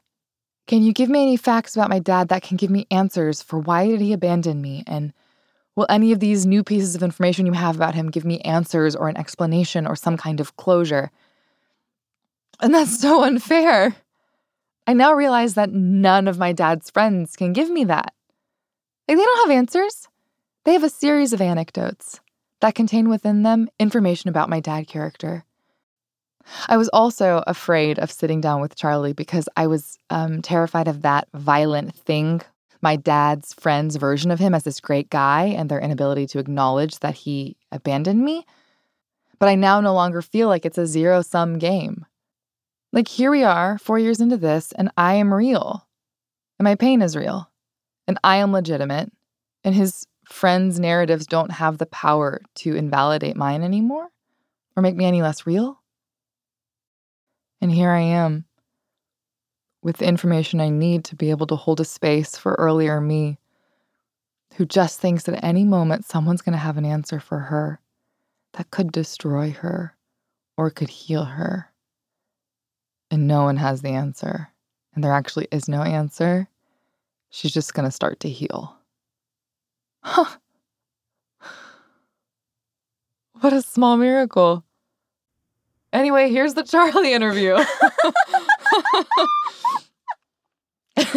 [0.69, 3.59] can you give me any facts about my dad that can give me answers for
[3.59, 4.85] why did he abandon me?
[4.87, 5.13] And
[5.79, 8.97] will any of these new pieces of information you have about him give me answers
[8.97, 11.13] or an explanation or some kind of closure?
[12.61, 13.95] And that's so unfair.
[14.89, 18.13] I now realize that none of my dad's friends can give me that.
[19.07, 20.09] Like, they don't have answers.
[20.65, 22.21] They have a series of anecdotes
[22.61, 25.45] that contain within them information about my dad character.
[26.67, 31.03] I was also afraid of sitting down with Charlie because I was um, terrified of
[31.03, 32.41] that violent thing,
[32.81, 37.01] my dad's friend's version of him as this great guy and their inability to acknowledge
[37.01, 38.47] that he abandoned me.
[39.39, 42.07] But I now no longer feel like it's a zero sum game.
[42.93, 45.87] Like, here we are, four years into this, and I am real.
[46.59, 47.51] And my pain is real.
[48.07, 49.13] And I am legitimate.
[49.63, 54.09] And his friends' narratives don't have the power to invalidate mine anymore
[54.77, 55.83] or make me any less real.
[57.61, 58.45] And here I am
[59.83, 63.39] with the information I need to be able to hold a space for earlier me
[64.57, 67.81] who just thinks at any moment someone's going to have an answer for her
[68.55, 69.95] that could destroy her
[70.57, 71.71] or could heal her.
[73.11, 74.49] And no one has the answer.
[74.95, 76.49] And there actually is no answer.
[77.31, 78.77] She's just going to start to heal.
[80.03, 80.37] Huh.
[83.41, 84.65] What a small miracle.
[85.93, 87.57] Anyway, here's the Charlie interview.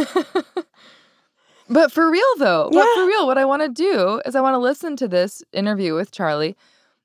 [1.72, 4.56] But for real though, but for real, what I want to do is I want
[4.56, 6.58] to listen to this interview with Charlie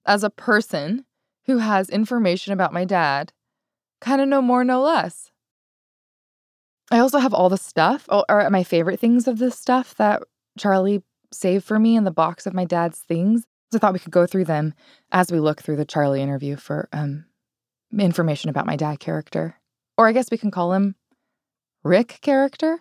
[0.04, 1.04] as a person
[1.46, 3.32] who has information about my dad,
[4.00, 5.30] kind of no more, no less.
[6.90, 10.24] I also have all the stuff, or, or my favorite things of this stuff that
[10.58, 13.44] Charlie saved for me in the box of my dad's things.
[13.70, 14.74] So I thought we could go through them
[15.12, 17.26] as we look through the Charlie interview for um,
[17.96, 19.60] information about my dad character.
[19.96, 20.96] Or I guess we can call him
[21.84, 22.80] Rick character.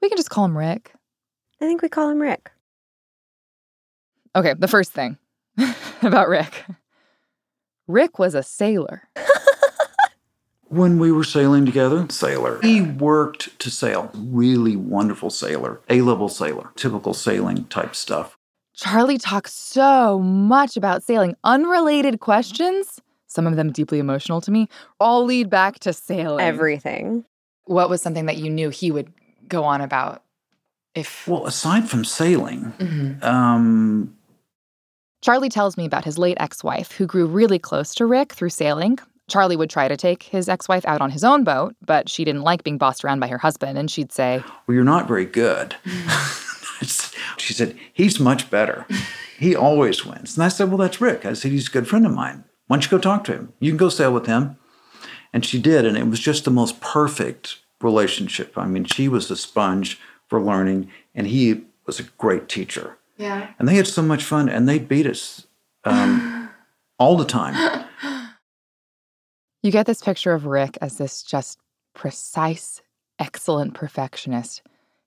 [0.00, 0.92] We can just call him Rick.
[1.60, 2.50] I think we call him Rick.
[4.34, 5.18] Okay, the first thing
[6.02, 6.64] about Rick
[7.88, 9.08] Rick was a sailor.
[10.70, 12.60] When we were sailing together, sailor.
[12.62, 14.08] He worked to sail.
[14.14, 15.80] Really wonderful sailor.
[15.88, 16.70] A level sailor.
[16.76, 18.38] Typical sailing type stuff.
[18.72, 21.34] Charlie talks so much about sailing.
[21.42, 24.68] Unrelated questions, some of them deeply emotional to me,
[25.00, 26.46] all lead back to sailing.
[26.46, 27.24] Everything.
[27.64, 29.12] What was something that you knew he would
[29.50, 30.22] go on about
[30.94, 31.26] if.
[31.28, 33.22] Well, aside from sailing, Mhm.
[33.24, 34.14] um,
[35.22, 38.48] Charlie tells me about his late ex wife who grew really close to Rick through
[38.50, 38.98] sailing.
[39.28, 42.24] Charlie would try to take his ex wife out on his own boat, but she
[42.24, 45.24] didn't like being bossed around by her husband, and she'd say, well, you're not very
[45.26, 45.76] good.
[47.36, 48.86] she said, he's much better.
[49.38, 50.36] He always wins.
[50.36, 51.24] And I said, well, that's Rick.
[51.24, 52.44] I said, he's a good friend of mine.
[52.66, 53.52] Why don't you go talk to him?
[53.60, 54.56] You can go sail with him.
[55.32, 55.84] And she did.
[55.84, 58.56] And it was just the most perfect relationship.
[58.56, 62.98] I mean, she was a sponge for learning, and he was a great teacher.
[63.16, 63.50] Yeah.
[63.58, 65.46] And they had so much fun, and they beat us
[65.84, 66.48] um,
[66.98, 67.86] all the time.
[69.62, 71.58] You get this picture of Rick as this just
[71.94, 72.80] precise,
[73.18, 74.62] excellent perfectionist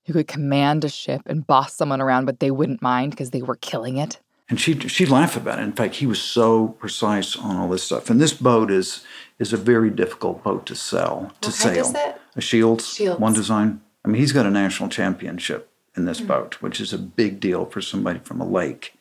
[0.06, 3.42] who could command a ship and boss someone around, but they wouldn't mind because they
[3.42, 4.20] were killing it.
[4.50, 5.64] And she she'd laugh about it.
[5.64, 8.10] In fact, he was so precise on all this stuff.
[8.10, 9.04] And this boat is
[9.40, 11.92] is a very difficult boat to sell to sail.
[11.96, 12.22] it?
[12.36, 13.20] A Shields, Shields.
[13.20, 13.82] one design.
[14.06, 17.66] I mean, he's got a national championship in this boat, which is a big deal
[17.66, 18.94] for somebody from a lake.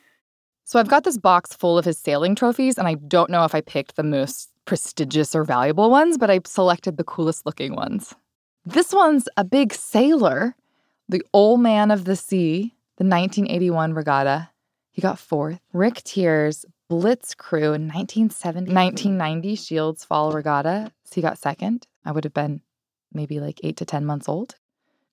[0.64, 3.54] So I've got this box full of his sailing trophies, and I don't know if
[3.54, 8.14] I picked the most prestigious or valuable ones, but I selected the coolest looking ones.
[8.64, 10.54] This one's a big sailor,
[11.08, 14.50] the Old Man of the Sea, the 1981 regatta.
[14.92, 15.60] He got fourth.
[15.72, 20.92] Rick Tears, Blitz Crew in 1970, 1990 Shields Fall Regatta.
[21.04, 21.86] So he got second.
[22.04, 22.60] I would have been
[23.12, 24.56] maybe like eight to 10 months old.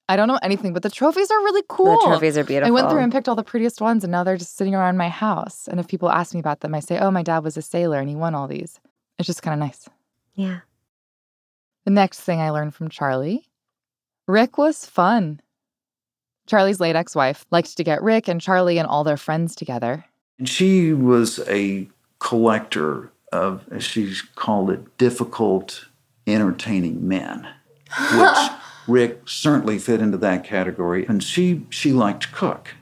[0.09, 1.99] I don't know anything, but the trophies are really cool.
[1.99, 2.67] The trophies are beautiful.
[2.67, 4.97] I went through and picked all the prettiest ones, and now they're just sitting around
[4.97, 5.67] my house.
[5.67, 7.99] And if people ask me about them, I say, "Oh, my dad was a sailor,
[7.99, 8.79] and he won all these."
[9.19, 9.87] It's just kind of nice.
[10.33, 10.61] Yeah.
[11.85, 13.49] The next thing I learned from Charlie,
[14.27, 15.41] Rick was fun.
[16.49, 20.05] Charlie's late ex-wife liked to get Rick and Charlie and all their friends together.
[20.39, 21.88] And she was a
[22.19, 25.85] collector of, as she called it, difficult,
[26.25, 27.47] entertaining men,
[28.13, 28.38] which
[28.88, 31.05] Rick certainly fit into that category.
[31.05, 32.75] And she she liked to cook,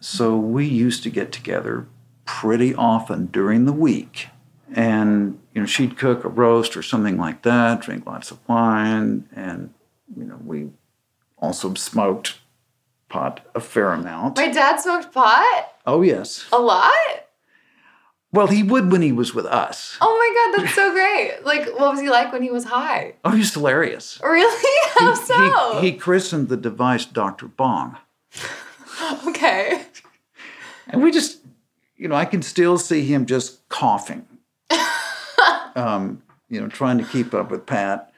[0.00, 1.86] so we used to get together
[2.24, 4.28] pretty often during the week,
[4.74, 9.28] and you know she'd cook a roast or something like that, drink lots of wine,
[9.34, 9.72] and
[10.16, 10.70] you know we
[11.38, 12.38] also smoked
[13.12, 14.38] pot a fair amount.
[14.38, 16.46] My dad smoked pot Oh yes.
[16.50, 16.90] a lot.
[18.32, 19.98] Well, he would when he was with us.
[20.00, 21.44] Oh my god, that's so great!
[21.44, 23.16] Like, what was he like when he was high?
[23.26, 24.18] Oh, he's hilarious.
[24.22, 24.90] Really?
[24.98, 27.48] How He, he, he christened the device Dr.
[27.48, 27.98] Bong.
[29.26, 29.84] okay.
[30.88, 31.40] And we just,
[31.96, 34.26] you know, I can still see him just coughing,
[35.76, 38.11] um, you know, trying to keep up with Pat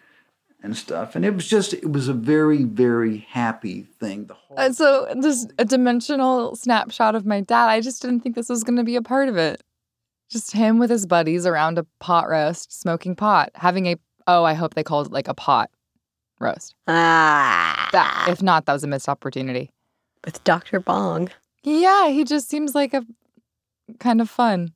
[0.64, 1.14] and stuff.
[1.14, 4.26] And it was just, it was a very, very happy thing.
[4.26, 7.68] The whole, And so just a dimensional snapshot of my dad.
[7.68, 9.62] I just didn't think this was going to be a part of it.
[10.30, 13.96] Just him with his buddies around a pot roast, smoking pot, having a
[14.26, 15.70] oh, I hope they called it like a pot
[16.40, 16.74] roast.
[16.88, 17.90] Ah.
[17.92, 19.70] That if not, that was a missed opportunity.
[20.24, 20.80] with Dr.
[20.80, 21.28] Bong.
[21.62, 23.04] Yeah, he just seems like a
[23.98, 24.72] kind of fun,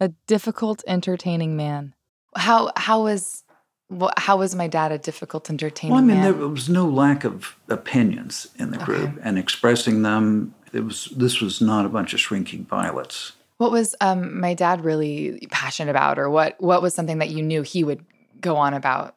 [0.00, 1.94] a difficult, entertaining man.
[2.36, 3.42] How how was
[3.90, 6.38] wha- how was my dad a difficult, entertaining well, I mean, man?
[6.38, 10.54] there was no lack of opinions in the group and expressing them.
[10.72, 13.32] It was, this was not a bunch of shrinking violets.
[13.58, 17.42] What was um my dad really passionate about, or what what was something that you
[17.42, 18.04] knew he would
[18.40, 19.14] go on about?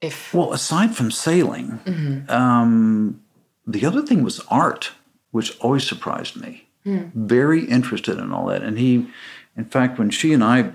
[0.00, 2.28] If Well, aside from sailing, Mhm.
[2.30, 3.20] um,
[3.68, 4.90] the other thing was art,
[5.30, 6.66] which always surprised me.
[6.84, 8.62] Very interested in all that.
[8.64, 9.06] And he,
[9.56, 10.72] in fact, when she and I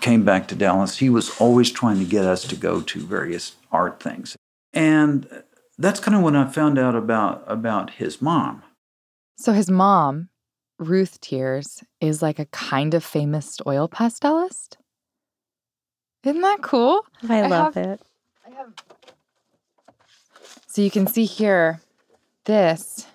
[0.00, 3.56] came back to Dallas, he was always trying to get us to go to various
[3.70, 4.36] art things.
[4.72, 5.28] And
[5.78, 8.62] that's kind of when I found out about about his mom.
[9.36, 10.28] So his mom,
[10.78, 14.76] Ruth Tears, is like a kind of famous oil pastelist.
[16.24, 17.02] Isn't that cool?
[17.28, 18.00] I I love have- it.
[20.68, 21.80] So you can see here
[22.44, 23.06] this.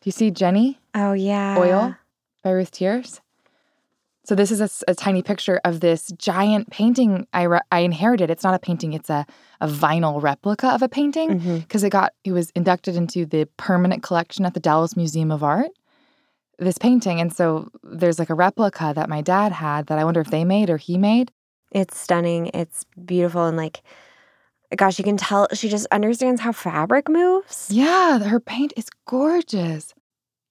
[0.00, 0.78] Do you see Jenny?
[0.94, 1.58] Oh yeah.
[1.58, 1.94] Oil
[2.42, 3.20] by Ruth Tears.
[4.30, 8.30] So this is a tiny picture of this giant painting I, re- I inherited.
[8.30, 9.26] It's not a painting; it's a,
[9.60, 11.58] a vinyl replica of a painting mm-hmm.
[11.58, 15.42] because it got it was inducted into the permanent collection at the Dallas Museum of
[15.42, 15.72] Art.
[16.60, 20.20] This painting, and so there's like a replica that my dad had that I wonder
[20.20, 21.32] if they made or he made.
[21.72, 22.52] It's stunning.
[22.54, 23.82] It's beautiful and like
[24.76, 27.66] gosh, you can tell she just understands how fabric moves.
[27.68, 29.92] Yeah, her paint is gorgeous.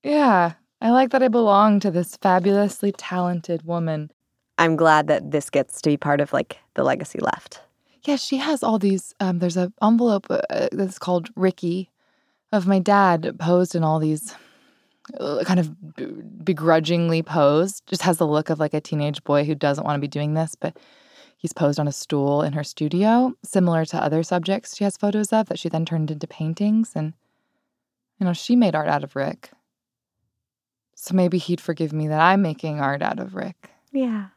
[0.03, 4.11] Yeah, I like that I belong to this fabulously talented woman.
[4.57, 7.61] I'm glad that this gets to be part of like the legacy left.
[8.03, 9.13] Yeah, she has all these.
[9.19, 11.89] Um, there's an envelope uh, that's called Ricky
[12.51, 14.33] of my dad posed in all these
[15.19, 16.05] uh, kind of b-
[16.43, 17.85] begrudgingly posed.
[17.87, 20.33] Just has the look of like a teenage boy who doesn't want to be doing
[20.33, 20.77] this, but
[21.37, 25.33] he's posed on a stool in her studio, similar to other subjects she has photos
[25.33, 26.93] of that she then turned into paintings.
[26.95, 27.13] And,
[28.19, 29.51] you know, she made art out of Rick.
[31.01, 33.69] So maybe he'd forgive me that I'm making art out of Rick.
[33.93, 34.27] Yeah.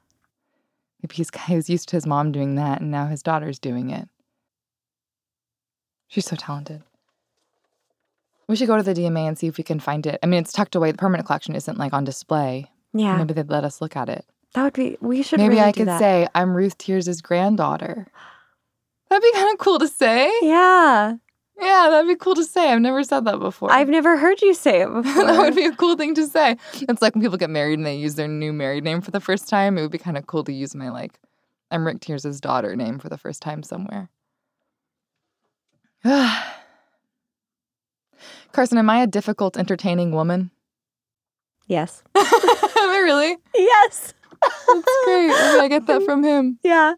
[1.02, 3.90] Maybe he's he was used to his mom doing that, and now his daughter's doing
[3.90, 4.08] it.
[6.06, 6.84] She's so talented.
[8.46, 10.20] We should go to the DMA and see if we can find it.
[10.22, 10.92] I mean, it's tucked away.
[10.92, 12.70] The permanent collection isn't like on display.
[12.92, 13.16] Yeah.
[13.16, 14.24] Maybe they'd let us look at it.
[14.54, 15.98] That would be we should Maybe really I could that.
[15.98, 18.06] say I'm Ruth Tears' granddaughter.
[19.10, 20.32] That'd be kind of cool to say.
[20.42, 21.16] Yeah.
[21.60, 22.72] Yeah, that'd be cool to say.
[22.72, 23.70] I've never said that before.
[23.70, 25.24] I've never heard you say it before.
[25.26, 26.56] that would be a cool thing to say.
[26.74, 29.20] It's like when people get married and they use their new married name for the
[29.20, 29.78] first time.
[29.78, 31.18] It would be kind of cool to use my like
[31.70, 34.10] I'm Rick Tears' daughter name for the first time somewhere.
[38.52, 40.50] Carson, am I a difficult, entertaining woman?
[41.68, 42.02] yes.
[42.16, 43.38] am I really?
[43.54, 44.12] Yes.
[44.42, 45.28] That's great.
[45.28, 46.58] Maybe I get that from him.
[46.62, 46.94] Yeah.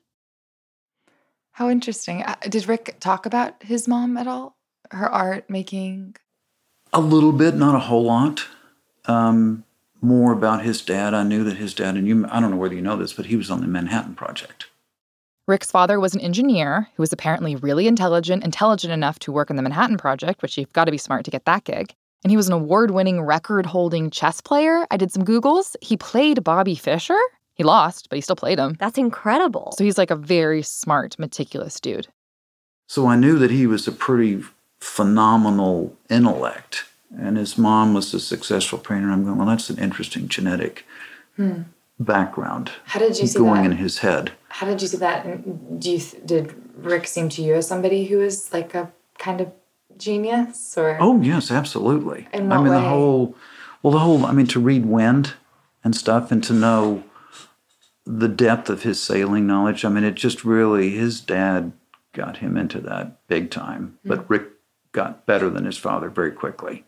[1.55, 2.23] How interesting.
[2.23, 4.57] Uh, Did Rick talk about his mom at all?
[4.91, 6.17] Her art making?
[6.93, 8.45] A little bit, not a whole lot.
[9.07, 9.63] Um,
[10.01, 11.15] more about his dad.
[11.15, 13.27] I knew that his dad, and you, I don't know whether you know this, but
[13.27, 14.67] he was on the Manhattan Project.
[15.47, 19.55] Rick's father was an engineer who was apparently really intelligent, intelligent enough to work in
[19.55, 21.95] the Manhattan Project, which you've got to be smart to get that gig.
[22.25, 24.87] And he was an award winning, record holding chess player.
[24.91, 25.77] I did some Googles.
[25.81, 27.21] He played Bobby Fischer.
[27.55, 28.77] He lost, but he still played him.
[28.79, 29.75] That's incredible.
[29.79, 32.09] So he's like a very smart, meticulous dude.
[32.87, 34.43] So I knew that he was a pretty
[34.81, 36.85] phenomenal intellect.
[37.17, 39.11] And his mom was a successful painter.
[39.11, 40.85] I'm going, well, that's an interesting genetic
[41.37, 41.63] hmm.
[42.01, 43.71] background How did you see that going that?
[43.71, 44.33] in his head.
[44.49, 45.81] How did you see that?
[45.81, 49.53] Do you did Rick seem to you as somebody who was like a kind of
[49.97, 52.27] genius, or Oh yes, absolutely.
[52.33, 53.37] In what I what mean the whole
[53.83, 55.35] well the whole I mean to read wind
[55.83, 57.05] and stuff and to know
[58.07, 59.85] the depth of his sailing knowledge.
[59.85, 61.73] I mean it just really his dad
[62.13, 63.99] got him into that big time.
[64.03, 64.09] Hmm.
[64.09, 64.49] But Rick
[64.93, 66.85] got better than his father very quickly.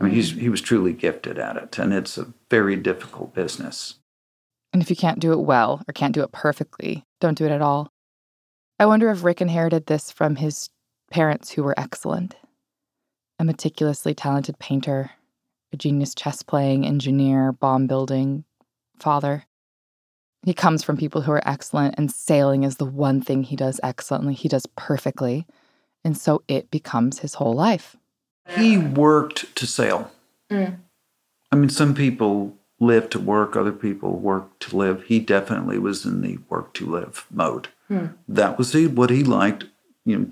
[0.00, 3.96] I mean he's he was truly gifted at it and it's a very difficult business.
[4.72, 7.52] And if you can't do it well or can't do it perfectly, don't do it
[7.52, 7.92] at all.
[8.78, 10.70] I wonder if Rick inherited this from his
[11.10, 12.36] parents who were excellent
[13.38, 15.10] a meticulously talented painter,
[15.72, 18.44] a genius chess playing, engineer, bomb building
[19.00, 19.44] father.
[20.44, 23.78] He comes from people who are excellent, and sailing is the one thing he does
[23.82, 25.46] excellently, he does perfectly.
[26.04, 27.96] And so it becomes his whole life.
[28.56, 30.10] He worked to sail.
[30.50, 30.78] Mm.
[31.52, 35.04] I mean, some people live to work, other people work to live.
[35.04, 37.68] He definitely was in the work to live mode.
[38.26, 39.66] That was he, what he liked.
[40.04, 40.30] You know,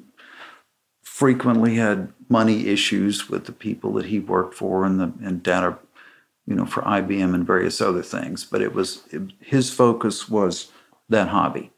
[1.03, 5.79] frequently had money issues with the people that he worked for and the and data,
[6.47, 8.45] you know, for IBM and various other things.
[8.45, 10.71] But it was it, his focus was
[11.09, 11.71] that hobby.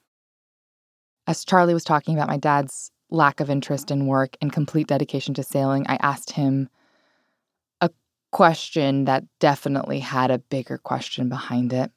[1.27, 5.35] As Charlie was talking about my dad's lack of interest in work and complete dedication
[5.35, 6.69] to sailing, I asked him
[7.81, 7.91] a
[8.31, 11.91] question that definitely had a bigger question behind it.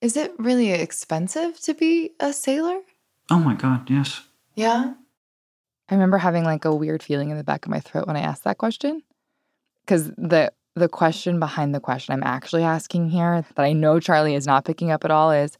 [0.00, 2.80] Is it really expensive to be a sailor?
[3.30, 4.22] Oh my God, yes.
[4.54, 4.94] Yeah.
[5.88, 8.20] I remember having like a weird feeling in the back of my throat when I
[8.20, 9.02] asked that question.
[9.86, 14.34] Cuz the the question behind the question I'm actually asking here that I know Charlie
[14.34, 15.58] is not picking up at all is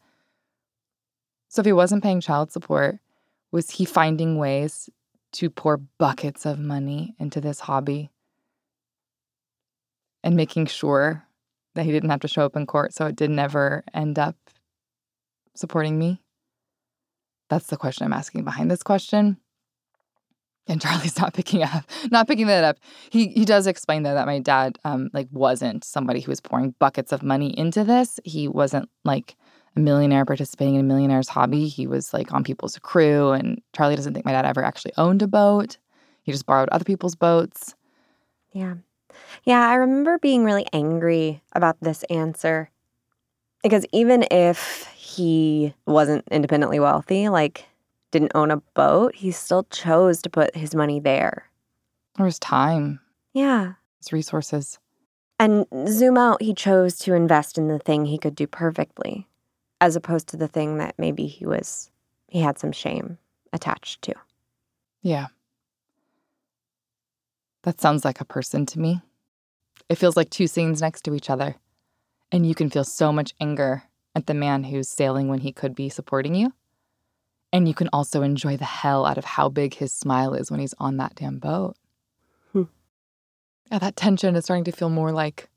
[1.49, 2.99] so if he wasn't paying child support,
[3.51, 4.91] was he finding ways
[5.33, 8.11] to pour buckets of money into this hobby
[10.23, 11.25] and making sure
[11.75, 14.37] that he didn't have to show up in court so it did never end up
[15.55, 16.21] supporting me?
[17.49, 19.39] That's the question I'm asking behind this question.
[20.69, 22.79] And Charlie's not picking up, not picking that up.
[23.11, 26.75] He he does explain though that my dad um like wasn't somebody who was pouring
[26.79, 28.21] buckets of money into this.
[28.25, 29.37] He wasn't like
[29.77, 31.69] a millionaire participating in a millionaire's hobby.
[31.69, 35.23] He was like on people's crew, and Charlie doesn't think my dad ever actually owned
[35.23, 35.79] a boat.
[36.23, 37.75] He just borrowed other people's boats.
[38.53, 38.75] Yeah.
[39.45, 42.71] Yeah, I remember being really angry about this answer.
[43.63, 47.67] Because even if he wasn't independently wealthy, like
[48.11, 51.51] didn't own a boat, he still chose to put his money there.
[52.19, 53.01] Or his time,
[53.33, 53.75] Yeah.
[53.99, 54.79] his resources.
[55.39, 59.29] And zoom out, he chose to invest in the thing he could do perfectly,
[59.81, 61.91] as opposed to the thing that maybe he was,
[62.27, 63.19] he had some shame
[63.53, 64.15] attached to.
[65.03, 65.27] Yeah.
[67.63, 69.01] That sounds like a person to me.
[69.89, 71.57] It feels like two scenes next to each other.
[72.33, 73.85] And you can feel so much anger
[74.15, 76.53] at the man who's sailing when he could be supporting you.
[77.53, 80.61] And you can also enjoy the hell out of how big his smile is when
[80.61, 81.77] he's on that damn boat.
[82.53, 82.65] Hmm.
[83.71, 85.49] Yeah, that tension is starting to feel more like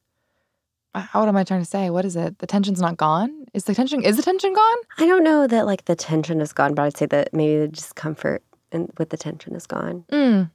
[0.93, 1.89] uh, what am I trying to say?
[1.89, 2.39] What is it?
[2.39, 3.45] The tension's not gone?
[3.53, 4.77] Is the tension is the tension gone?
[4.97, 7.67] I don't know that like the tension is gone, but I'd say that maybe the
[7.67, 10.05] discomfort and with the tension is gone.
[10.11, 10.51] Mm.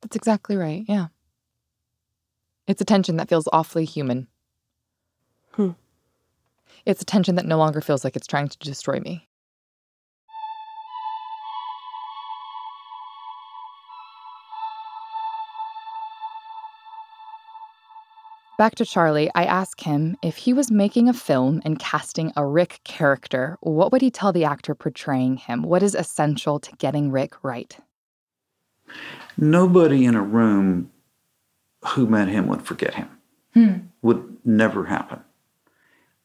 [0.00, 0.84] That's exactly right.
[0.88, 1.06] Yeah.
[2.66, 4.28] It's a tension that feels awfully human.
[5.52, 5.70] Hmm.
[6.84, 9.28] It's a tension that no longer feels like it's trying to destroy me.
[18.58, 22.44] Back to Charlie, I ask him if he was making a film and casting a
[22.44, 25.62] Rick character, what would he tell the actor portraying him?
[25.62, 27.76] What is essential to getting Rick right?
[29.38, 30.90] Nobody in a room
[31.86, 33.08] who met him would forget him.
[33.54, 33.74] Hmm.
[34.02, 35.20] Would never happen.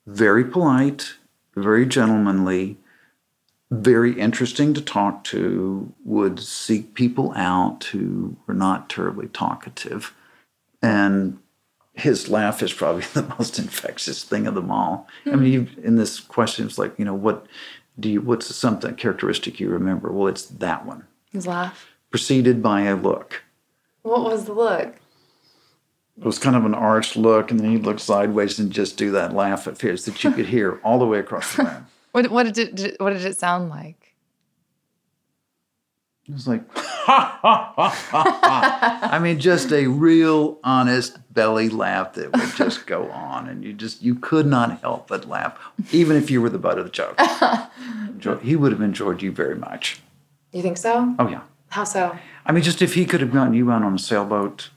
[0.05, 1.15] Very polite,
[1.55, 2.77] very gentlemanly,
[3.71, 10.13] very interesting to talk to, would seek people out who were not terribly talkative.
[10.81, 11.39] And
[11.97, 15.07] his laugh is probably the most infectious thing of them all.
[15.25, 15.41] I hmm.
[15.41, 17.45] mean, you, in this question, it's like, you know, what
[17.99, 20.11] do you, what's something characteristic you remember?
[20.11, 21.87] Well, it's that one, His laugh.
[22.11, 23.43] preceded by a look.
[24.03, 24.95] What was the look?
[26.19, 29.11] It was kind of an arched look, and then he'd look sideways and just do
[29.11, 31.87] that laugh at Fierce that you could hear all the way across the room.
[32.11, 34.06] What, what did it what did it sound like?
[36.27, 39.09] It was like, ha, ha, ha, ha, ha.
[39.11, 43.71] I mean, just a real honest belly laugh that would just go on, and you
[43.71, 45.57] just you could not help but laugh,
[45.93, 47.19] even if you were the butt of the joke.
[48.41, 50.01] He would have enjoyed you very much.
[50.51, 51.15] You think so?
[51.17, 51.41] Oh yeah.
[51.69, 52.17] How so?
[52.45, 54.69] I mean, just if he could have gotten you out on a sailboat,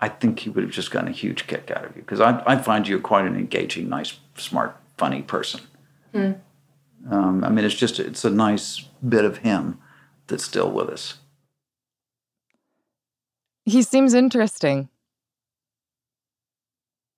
[0.00, 2.42] I think he would have just gotten a huge kick out of you because I,
[2.46, 5.62] I find you quite an engaging, nice, smart, funny person.
[7.10, 9.78] Um, I mean, it's just it's a nice bit of him
[10.26, 11.14] that's still with us.
[13.64, 14.88] He seems interesting.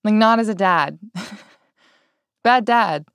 [0.04, 0.98] Like not as a dad.
[2.44, 3.06] Bad dad.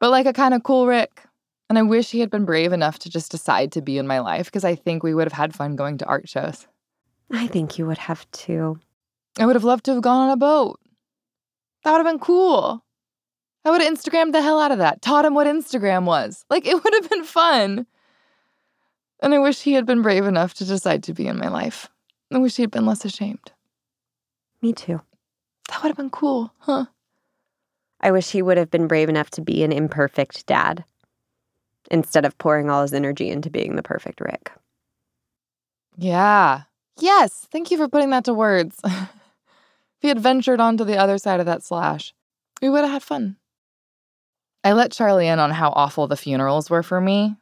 [0.00, 1.22] But like a kind of cool Rick.
[1.68, 4.20] And I wish he had been brave enough to just decide to be in my
[4.20, 6.66] life because I think we would have had fun going to art shows.
[7.30, 8.78] I think you would have too.
[9.38, 10.80] I would have loved to have gone on a boat.
[11.84, 12.84] That would have been cool.
[13.64, 16.44] I would have Instagrammed the hell out of that, taught him what Instagram was.
[16.48, 17.86] Like, it would have been fun.
[19.20, 21.88] And I wish he had been brave enough to decide to be in my life.
[22.32, 23.52] I wish he had been less ashamed.
[24.62, 25.00] Me too.
[25.68, 26.86] That would have been cool, huh?
[28.00, 30.84] I wish he would have been brave enough to be an imperfect dad
[31.90, 34.52] instead of pouring all his energy into being the perfect Rick.
[35.96, 36.62] Yeah.
[36.98, 37.46] Yes.
[37.50, 38.78] Thank you for putting that to words.
[38.84, 39.08] if
[40.00, 42.14] he had ventured onto the other side of that slash,
[42.62, 43.36] we would have had fun.
[44.64, 47.36] I let Charlie in on how awful the funerals were for me,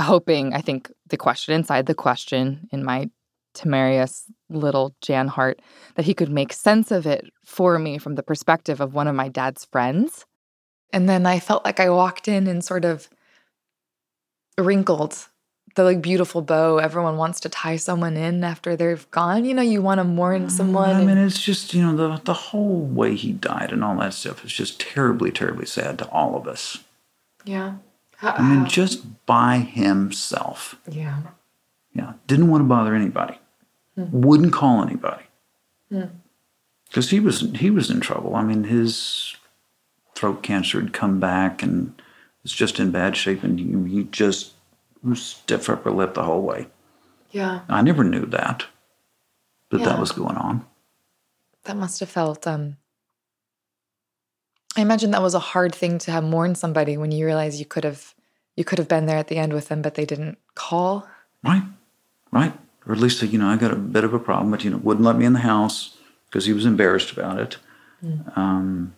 [0.00, 3.10] hoping, I think, the question inside the question in my
[3.54, 5.60] temerarious little Jan heart
[5.96, 9.14] that he could make sense of it for me from the perspective of one of
[9.14, 10.24] my dad's friends.
[10.92, 13.08] And then I felt like I walked in and sort of
[14.56, 15.26] wrinkled
[15.74, 19.44] the like beautiful bow everyone wants to tie someone in after they've gone.
[19.44, 20.90] You know, you want to mourn mm, someone.
[20.90, 23.96] I and- mean, it's just you know the the whole way he died and all
[23.98, 26.82] that stuff is just terribly, terribly sad to all of us.
[27.44, 27.74] yeah.
[28.22, 30.76] I mean, just by himself.
[30.90, 31.22] yeah.
[31.94, 33.38] Yeah, didn't want to bother anybody.
[33.96, 35.24] Wouldn't call anybody.
[35.90, 38.36] Because he was he was in trouble.
[38.36, 39.34] I mean, his
[40.14, 42.00] throat cancer had come back and
[42.44, 44.52] was just in bad shape, and he, he just
[45.02, 46.68] was stiff upper lip the whole way.
[47.32, 47.60] Yeah.
[47.68, 48.66] I never knew that,
[49.70, 49.86] that Yeah.
[49.86, 50.64] that was going on.
[51.64, 52.76] That must have felt um
[54.78, 57.66] I imagine that was a hard thing to have mourn somebody when you realize you
[57.66, 58.14] could have
[58.54, 61.08] you could have been there at the end with them but they didn't call.
[61.42, 61.64] Right,
[62.30, 62.52] right.
[62.86, 64.78] Or at least, you know, I got a bit of a problem, but, you know,
[64.78, 67.56] wouldn't let me in the house because he was embarrassed about it.
[68.36, 68.94] Um,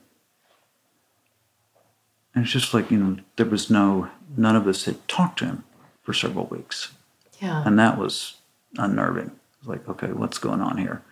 [2.34, 5.46] and it's just like, you know, there was no, none of us had talked to
[5.46, 5.64] him
[6.02, 6.92] for several weeks.
[7.40, 7.62] Yeah.
[7.66, 8.36] And that was
[8.76, 9.26] unnerving.
[9.26, 11.02] It was like, okay, what's going on here?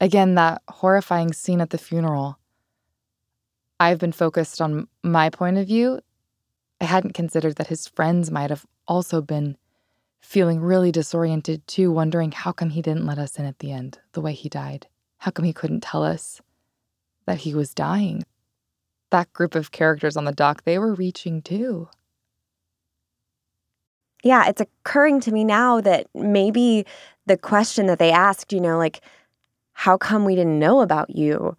[0.00, 2.38] Again, that horrifying scene at the funeral.
[3.78, 6.00] I've been focused on my point of view.
[6.80, 9.56] I hadn't considered that his friends might have also been
[10.20, 13.98] feeling really disoriented too, wondering how come he didn't let us in at the end,
[14.12, 14.86] the way he died.
[15.18, 16.40] How come he couldn't tell us
[17.26, 18.24] that he was dying?
[19.10, 21.88] That group of characters on the dock, they were reaching too.
[24.24, 26.84] Yeah, it's occurring to me now that maybe
[27.26, 29.00] the question that they asked, you know, like,
[29.78, 31.54] how come we didn't know about you?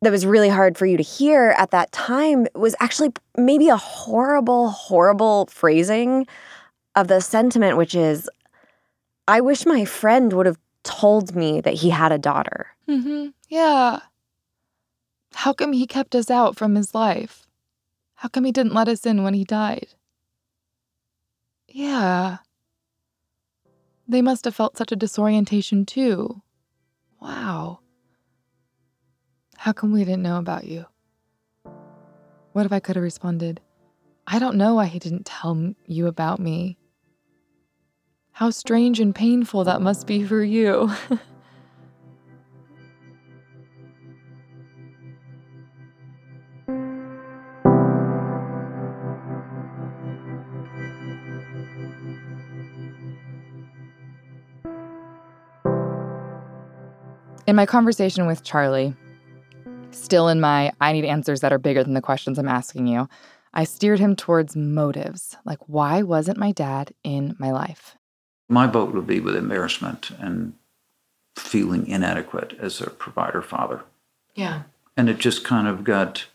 [0.00, 3.76] That was really hard for you to hear at that time was actually maybe a
[3.76, 6.26] horrible, horrible phrasing
[6.96, 8.30] of the sentiment, which is,
[9.28, 12.68] I wish my friend would have told me that he had a daughter.
[12.88, 13.28] Mm-hmm.
[13.50, 14.00] Yeah.
[15.34, 17.46] How come he kept us out from his life?
[18.14, 19.88] How come he didn't let us in when he died?
[21.68, 22.38] Yeah.
[24.10, 26.42] They must have felt such a disorientation too.
[27.20, 27.78] Wow.
[29.56, 30.86] How come we didn't know about you?
[32.50, 33.60] What if I could have responded,
[34.26, 36.76] I don't know why he didn't tell you about me.
[38.32, 40.90] How strange and painful that must be for you.
[57.50, 58.94] In my conversation with Charlie,
[59.90, 63.08] still in my I need answers that are bigger than the questions I'm asking you,
[63.52, 65.36] I steered him towards motives.
[65.44, 67.96] Like, why wasn't my dad in my life?
[68.48, 70.52] My vote would be with embarrassment and
[71.34, 73.80] feeling inadequate as a provider father.
[74.36, 74.62] Yeah.
[74.96, 76.26] And it just kind of got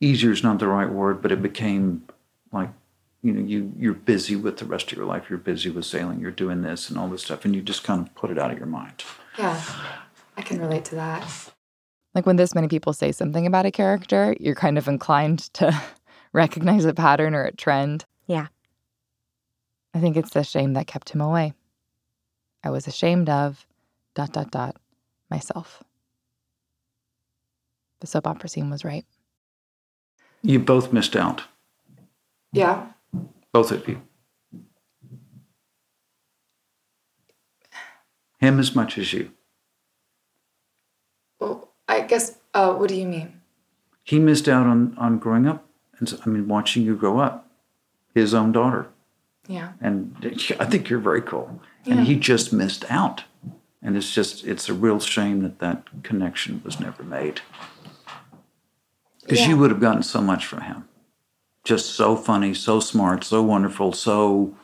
[0.00, 2.02] easier is not the right word, but it became
[2.50, 2.70] like,
[3.22, 5.28] you know, you you're busy with the rest of your life.
[5.28, 6.20] You're busy with sailing.
[6.20, 8.50] You're doing this and all this stuff, and you just kind of put it out
[8.50, 9.04] of your mind.
[9.38, 9.60] Yeah,
[10.36, 11.50] I can relate to that.
[12.14, 15.78] Like when this many people say something about a character, you're kind of inclined to
[16.32, 18.04] recognize a pattern or a trend.
[18.26, 18.48] Yeah.
[19.94, 21.52] I think it's the shame that kept him away.
[22.64, 23.66] I was ashamed of
[24.14, 24.76] dot dot dot
[25.30, 25.82] myself.
[28.00, 29.04] The soap opera scene was right.
[30.42, 31.42] You both missed out,
[32.52, 32.86] Yeah.
[33.52, 34.00] Both of you.
[38.38, 39.30] Him as much as you.
[41.38, 42.38] Well, I guess.
[42.54, 43.40] Uh, what do you mean?
[44.02, 45.66] He missed out on on growing up,
[45.98, 47.48] and so, I mean, watching you grow up,
[48.14, 48.86] his own daughter.
[49.46, 49.72] Yeah.
[49.80, 50.14] and
[50.60, 51.60] I think you're very cool.
[51.84, 51.94] Yeah.
[51.94, 53.24] And he just missed out,
[53.82, 57.40] and it's just it's a real shame that that connection was never made.
[59.22, 59.48] Because Yeah.
[59.48, 60.88] you would have gotten so much from him,
[61.64, 64.54] just so funny, so smart, so wonderful, so.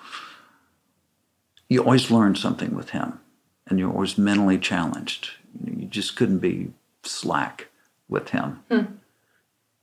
[1.69, 3.19] You always learned something with him,
[3.67, 5.31] and you're always mentally challenged.
[5.65, 6.73] You, just couldn't be
[7.03, 7.69] slack
[8.09, 8.63] with him,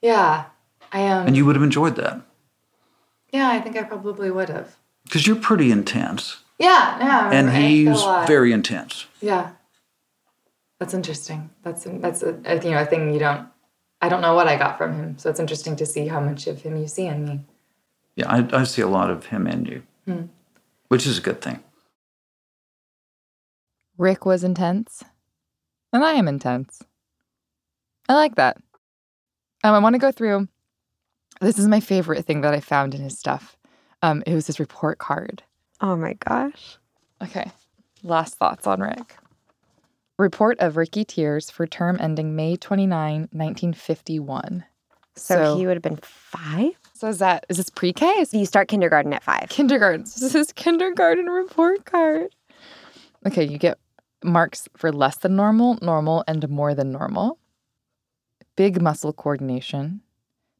[0.01, 0.45] Yeah.
[0.93, 1.27] I um.
[1.27, 2.21] and you would have enjoyed that
[3.33, 4.75] yeah, I think I probably would have.
[5.05, 6.99] because you're pretty intense, Yeah.
[6.99, 7.31] Yeah.
[7.33, 9.07] and feel he's very intense.
[9.21, 9.51] Yeah.
[10.79, 11.49] That's interesting.
[11.63, 13.47] That's that's a, a you know a thing you don't.
[14.03, 16.45] I don't know what I got from him, so it's interesting to see how much
[16.47, 17.39] of him you see in me.
[18.17, 20.23] Yeah, I, I see a lot of him in you, Hmm.
[20.89, 21.63] which is a good thing.
[23.97, 25.03] Rick was intense,
[25.93, 26.81] and I am intense.
[28.09, 28.57] I like that.
[29.63, 30.49] Um, I want to go through.
[31.39, 33.55] This is my favorite thing that I found in his stuff.
[34.01, 35.43] Um, it was his report card.
[35.79, 36.77] Oh my gosh.
[37.21, 37.49] Okay,
[38.03, 39.15] last thoughts on Rick.
[40.19, 44.63] Report of Ricky Tears for term ending May 29, 1951.
[45.15, 46.71] So, he would have been five?
[46.93, 48.25] So is that is this pre-K?
[48.31, 49.49] You start kindergarten at five.
[49.49, 50.01] kindergarten?
[50.19, 52.35] This is kindergarten report card.
[53.25, 53.77] Okay, you get
[54.23, 57.39] marks for less than normal, normal, and more than normal.
[58.55, 60.01] Big muscle coordination,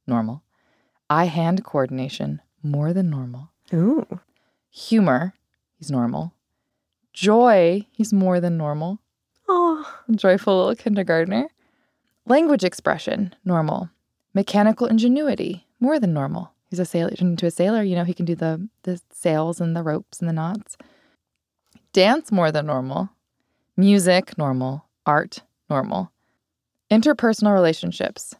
[0.08, 0.43] normal.
[1.10, 3.51] Eye hand coordination, more than normal.
[3.74, 4.20] Ooh.
[4.72, 5.34] Humor,
[5.78, 6.34] he's normal.
[7.14, 8.99] Joy, he's more than normal.
[9.56, 9.88] Oh.
[10.16, 11.47] Joyful little kindergartner.
[12.26, 13.89] Language expression, normal.
[14.34, 16.51] Mechanical ingenuity, more than normal.
[16.70, 17.84] He's a sailor, turned into a sailor.
[17.84, 20.76] You know, he can do the, the sails and the ropes and the knots.
[21.91, 23.10] Dance, more than normal.
[23.78, 24.86] Music, normal.
[25.06, 26.12] Art, normal.
[26.89, 28.34] Interpersonal relationships,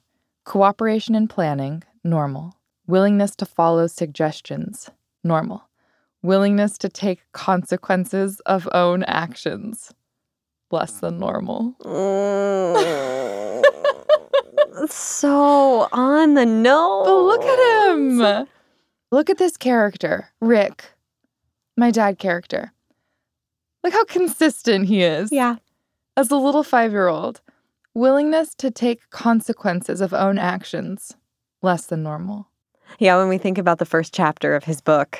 [0.46, 2.56] cooperation and planning, normal.
[2.88, 4.90] Willingness to follow suggestions,
[5.24, 5.70] normal.
[6.24, 9.94] Willingness to take consequences of own actions,
[10.74, 11.74] less than normal.
[11.84, 13.64] Mm.
[14.90, 17.06] so on the nose.
[17.06, 18.48] But look at him.
[19.12, 20.86] Look at this character, Rick,
[21.78, 22.74] my dad character.
[23.84, 25.32] Look how consistent he is.
[25.32, 25.58] Yeah.
[26.18, 27.42] As a little five year old,
[27.94, 31.16] willingness to take consequences of own actions,
[31.62, 32.48] less than normal.
[33.00, 35.20] Yeah, when we think about the first chapter of his book.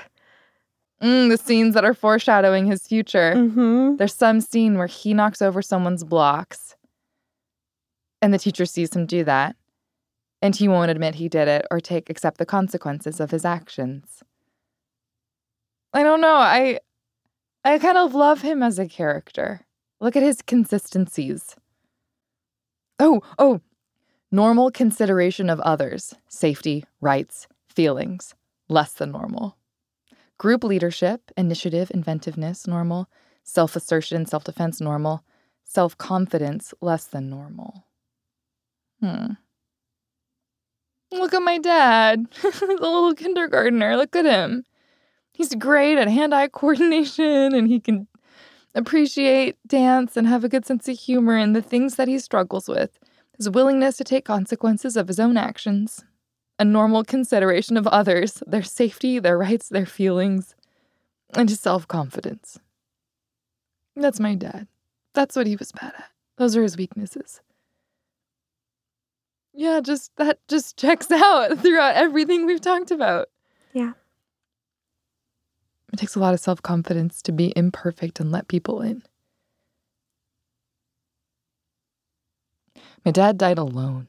[1.04, 3.34] Mm, the scenes that are foreshadowing his future.
[3.36, 3.98] Mm-hmm.
[3.98, 6.78] There's some scene where he knocks over someone's blocks,
[8.22, 9.58] and the teacher sees him do that,
[10.42, 14.24] and he won't admit he did it or take accept the consequences of his actions.
[15.94, 16.36] I don't know.
[16.36, 16.80] I
[17.66, 19.66] I kind of love him as a character.
[20.00, 21.56] Look at his consistencies.
[23.00, 23.62] Oh, oh.
[24.32, 28.34] Normal consideration of others, safety, rights, feelings,
[28.68, 29.58] less than normal.
[30.38, 33.10] Group leadership, initiative, inventiveness, normal.
[33.44, 35.24] Self assertion, self defense, normal.
[35.64, 37.86] Self confidence, less than normal.
[39.00, 39.34] Hmm.
[41.12, 43.96] Look at my dad, the little kindergartner.
[43.98, 44.64] Look at him.
[45.34, 48.08] He's great at hand eye coordination and he can
[48.76, 52.68] appreciate dance and have a good sense of humor and the things that he struggles
[52.68, 53.00] with.
[53.38, 56.04] His willingness to take consequences of his own actions,
[56.60, 60.56] a normal consideration of others, their safety, their rights, their feelings,
[61.36, 62.60] and his self confidence.
[63.96, 64.68] That's my dad.
[65.14, 66.10] That's what he was bad at.
[66.38, 67.42] Those are his weaknesses.
[69.54, 73.30] Yeah, just that just checks out throughout everything we've talked about.
[73.74, 73.94] Yeah.
[75.92, 79.04] It takes a lot of self confidence to be imperfect and let people in.
[83.06, 84.08] My dad died alone,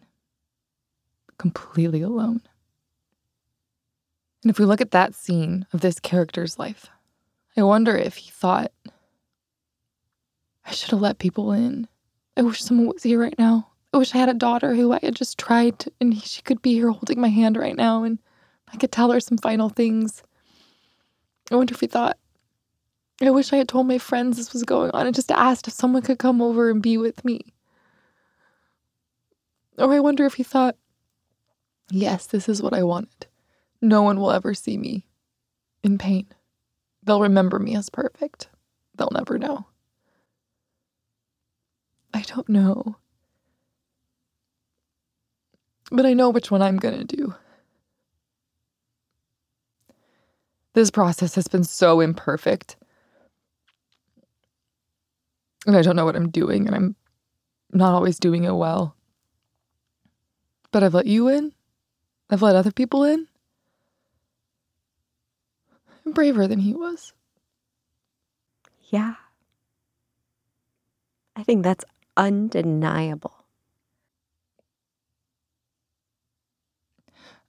[1.39, 2.41] completely alone.
[4.43, 6.89] And if we look at that scene of this character's life,
[7.57, 8.73] I wonder if he thought,
[10.67, 11.89] I should have let people in.
[12.37, 13.69] I wish someone was here right now.
[13.93, 16.61] I wish I had a daughter who I had just tried to, and she could
[16.61, 18.19] be here holding my hand right now and
[18.73, 20.23] I could tell her some final things.
[21.51, 22.19] I wonder if he thought,
[23.23, 25.75] I wish I had told my friends this was going on and just asked if
[25.75, 27.55] someone could come over and be with me.
[29.79, 30.77] Or I wonder if he thought,
[31.91, 33.27] yes, this is what I wanted.
[33.81, 35.07] No one will ever see me
[35.83, 36.27] in pain.
[37.03, 38.49] They'll remember me as perfect.
[38.97, 39.67] They'll never know.
[42.15, 42.97] I don't know.
[45.91, 47.35] But I know which one I'm going to do.
[50.73, 52.77] This process has been so imperfect.
[55.67, 56.97] And I don't know what I'm doing, and I'm
[57.73, 58.97] not always doing it well.
[60.73, 61.53] But I've let you in,
[62.31, 63.29] I've let other people in.
[66.07, 67.13] I'm braver than he was.
[68.91, 69.15] Yeah.
[71.37, 71.85] I think that's
[72.17, 73.35] undeniable.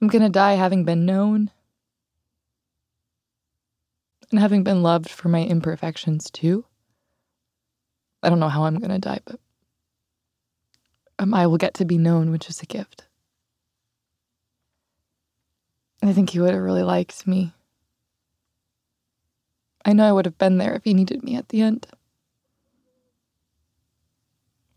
[0.01, 1.51] I'm gonna die having been known
[4.31, 6.65] and having been loved for my imperfections too.
[8.23, 9.39] I don't know how I'm gonna die, but
[11.19, 13.05] um, I will get to be known, which is a gift.
[16.07, 17.53] I think he would have really liked me.
[19.83, 21.87] I know I would have been there if he needed me at the end.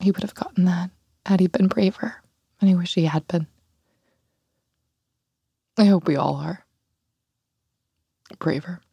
[0.01, 0.91] He would have gotten that
[1.27, 2.23] had he been braver,
[2.61, 3.47] and I wish he had been.
[5.77, 6.65] I hope we all are
[8.39, 8.81] braver.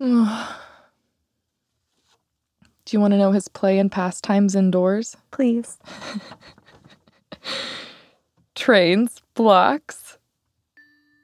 [0.00, 0.26] Do
[2.90, 5.16] you want to know his play and pastimes indoors?
[5.30, 5.78] Please.
[8.54, 10.18] Trains, blocks,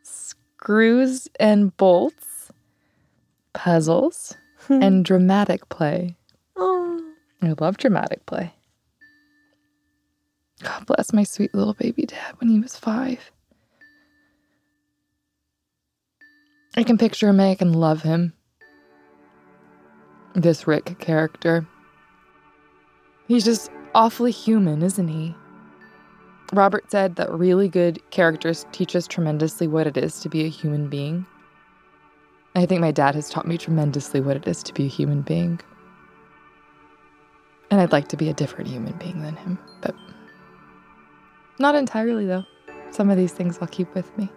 [0.02, 2.50] screws and bolts,
[3.52, 4.34] puzzles,
[4.66, 4.82] hmm.
[4.82, 6.16] and dramatic play.
[6.56, 7.12] Oh.
[7.42, 8.52] I love dramatic play.
[10.62, 13.30] God bless my sweet little baby dad when he was five.
[16.76, 18.32] I can picture him, I can love him.
[20.34, 21.66] This Rick character.
[23.28, 25.34] He's just awfully human, isn't he?
[26.54, 30.48] Robert said that really good characters teach us tremendously what it is to be a
[30.48, 31.26] human being.
[32.54, 35.22] I think my dad has taught me tremendously what it is to be a human
[35.22, 35.60] being.
[37.72, 39.96] And I'd like to be a different human being than him, but
[41.58, 42.44] not entirely, though.
[42.92, 44.30] Some of these things I'll keep with me.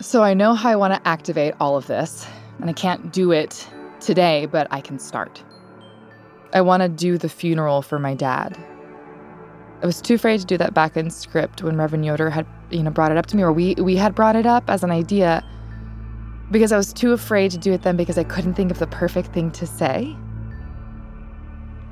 [0.00, 2.24] So I know how I want to activate all of this,
[2.60, 3.68] and I can't do it
[4.04, 5.42] today, but I can start.
[6.52, 8.56] I want to do the funeral for my dad.
[9.82, 12.82] I was too afraid to do that back in script when Reverend Yoder had, you
[12.82, 14.90] know, brought it up to me, or we we had brought it up as an
[14.90, 15.44] idea,
[16.50, 18.86] because I was too afraid to do it then because I couldn't think of the
[18.86, 20.16] perfect thing to say.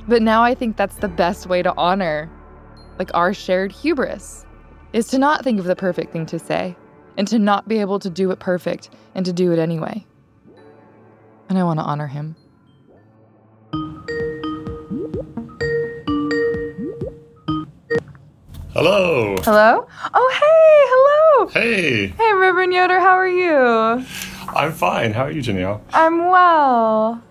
[0.09, 2.31] But now I think that's the best way to honor
[2.99, 4.47] like our shared hubris,
[4.93, 6.77] is to not think of the perfect thing to say
[7.17, 10.07] and to not be able to do it perfect and to do it anyway.
[11.53, 12.35] And I want to honor him.
[18.73, 19.37] Hello.
[19.43, 19.87] Hello?
[20.15, 21.49] Oh, hey, hello.
[21.51, 24.03] Hey, Hey, Reverend Yoder, how are you?
[24.49, 25.13] I'm fine.
[25.13, 25.83] How are you, Janielle?
[25.93, 27.23] I'm well.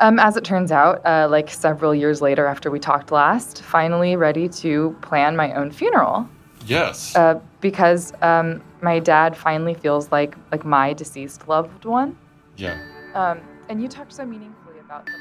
[0.00, 4.16] Um, as it turns out, uh, like several years later after we talked last, finally
[4.16, 6.26] ready to plan my own funeral.
[6.66, 7.14] Yes.
[7.14, 12.16] Uh, because um, my dad finally feels like like my deceased loved one.
[12.56, 12.80] yeah.
[13.14, 15.18] Um, and you talked so meaningfully about the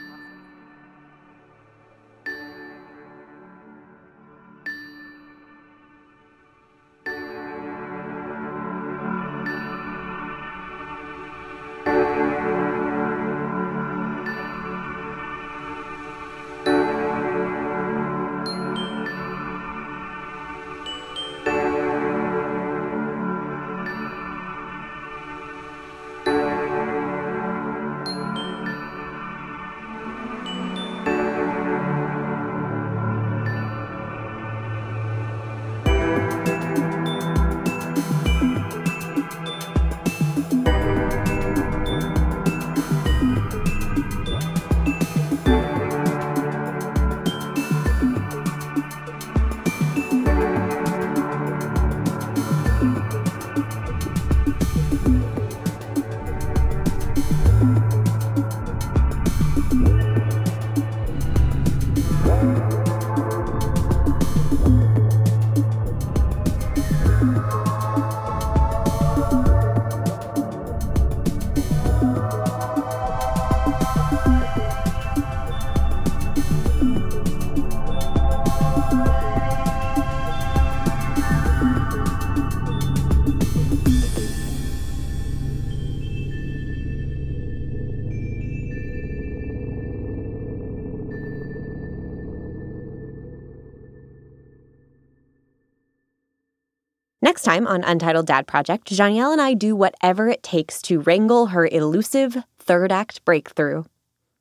[97.48, 101.66] time on Untitled Dad Project, Janielle and I do whatever it takes to wrangle her
[101.66, 103.86] elusive third act breakthrough.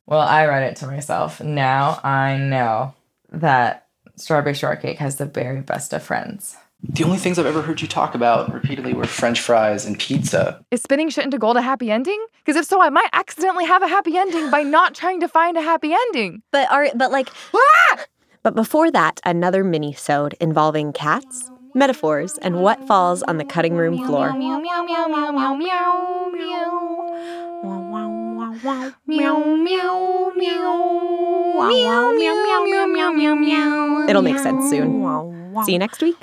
[0.06, 1.40] Well, I read it to myself.
[1.40, 2.94] Now I know
[3.30, 3.86] that
[4.16, 6.56] Strawberry Shortcake has the very best of friends.
[6.82, 10.64] The only things I've ever heard you talk about repeatedly were french fries and pizza.
[10.72, 12.24] Is spinning shit into gold a happy ending?
[12.44, 15.56] Because if so, I might accidentally have a happy ending by not trying to find
[15.56, 16.42] a happy ending.
[16.50, 18.04] But are but like ah!
[18.42, 24.04] But before that, another mini-sode involving cats, metaphors, and what falls on the cutting room
[24.04, 24.30] floor.
[34.08, 35.64] It'll make sense soon.
[35.64, 36.16] See you next week.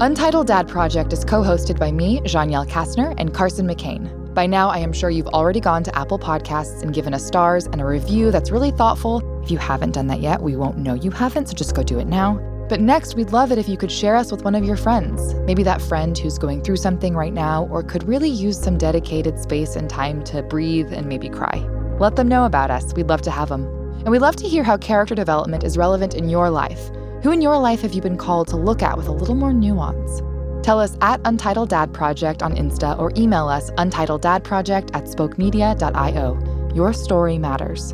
[0.00, 4.23] Untitled Dad Project is co hosted by me, Janielle Kastner, and Carson McCain.
[4.34, 7.66] By now, I am sure you've already gone to Apple Podcasts and given us stars
[7.66, 9.22] and a review that's really thoughtful.
[9.44, 12.00] If you haven't done that yet, we won't know you haven't, so just go do
[12.00, 12.40] it now.
[12.68, 15.34] But next, we'd love it if you could share us with one of your friends.
[15.46, 19.38] Maybe that friend who's going through something right now or could really use some dedicated
[19.38, 21.58] space and time to breathe and maybe cry.
[22.00, 22.92] Let them know about us.
[22.94, 23.66] We'd love to have them.
[24.00, 26.90] And we'd love to hear how character development is relevant in your life.
[27.22, 29.52] Who in your life have you been called to look at with a little more
[29.52, 30.22] nuance?
[30.64, 36.72] Tell us at Untitled Dad Project on Insta or email us untitledadproject at spokemedia.io.
[36.74, 37.92] Your story matters.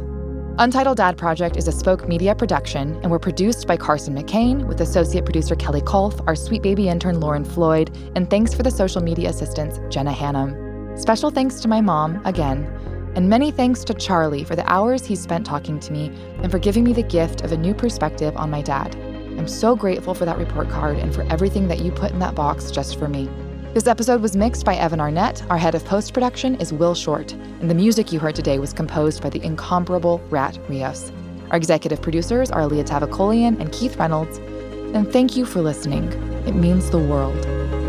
[0.59, 4.81] Untitled Dad Project is a Spoke Media production, and we're produced by Carson McCain with
[4.83, 9.03] associate producer Kelly Kolf, our sweet baby intern Lauren Floyd, and thanks for the social
[9.03, 10.97] media assistance Jenna Hannum.
[10.97, 12.67] Special thanks to my mom, again,
[13.17, 16.61] and many thanks to Charlie for the hours he spent talking to me and for
[16.61, 19.10] giving me the gift of a new perspective on my dad.
[19.41, 22.35] I'm so grateful for that report card and for everything that you put in that
[22.35, 23.27] box just for me.
[23.73, 25.43] This episode was mixed by Evan Arnett.
[25.49, 28.75] Our head of post production is Will Short, and the music you heard today was
[28.75, 31.11] composed by the incomparable Rat Rios.
[31.51, 34.37] Our executive producers are Leah Tavakolian and Keith Reynolds.
[34.95, 36.13] And thank you for listening.
[36.47, 37.80] It means the world.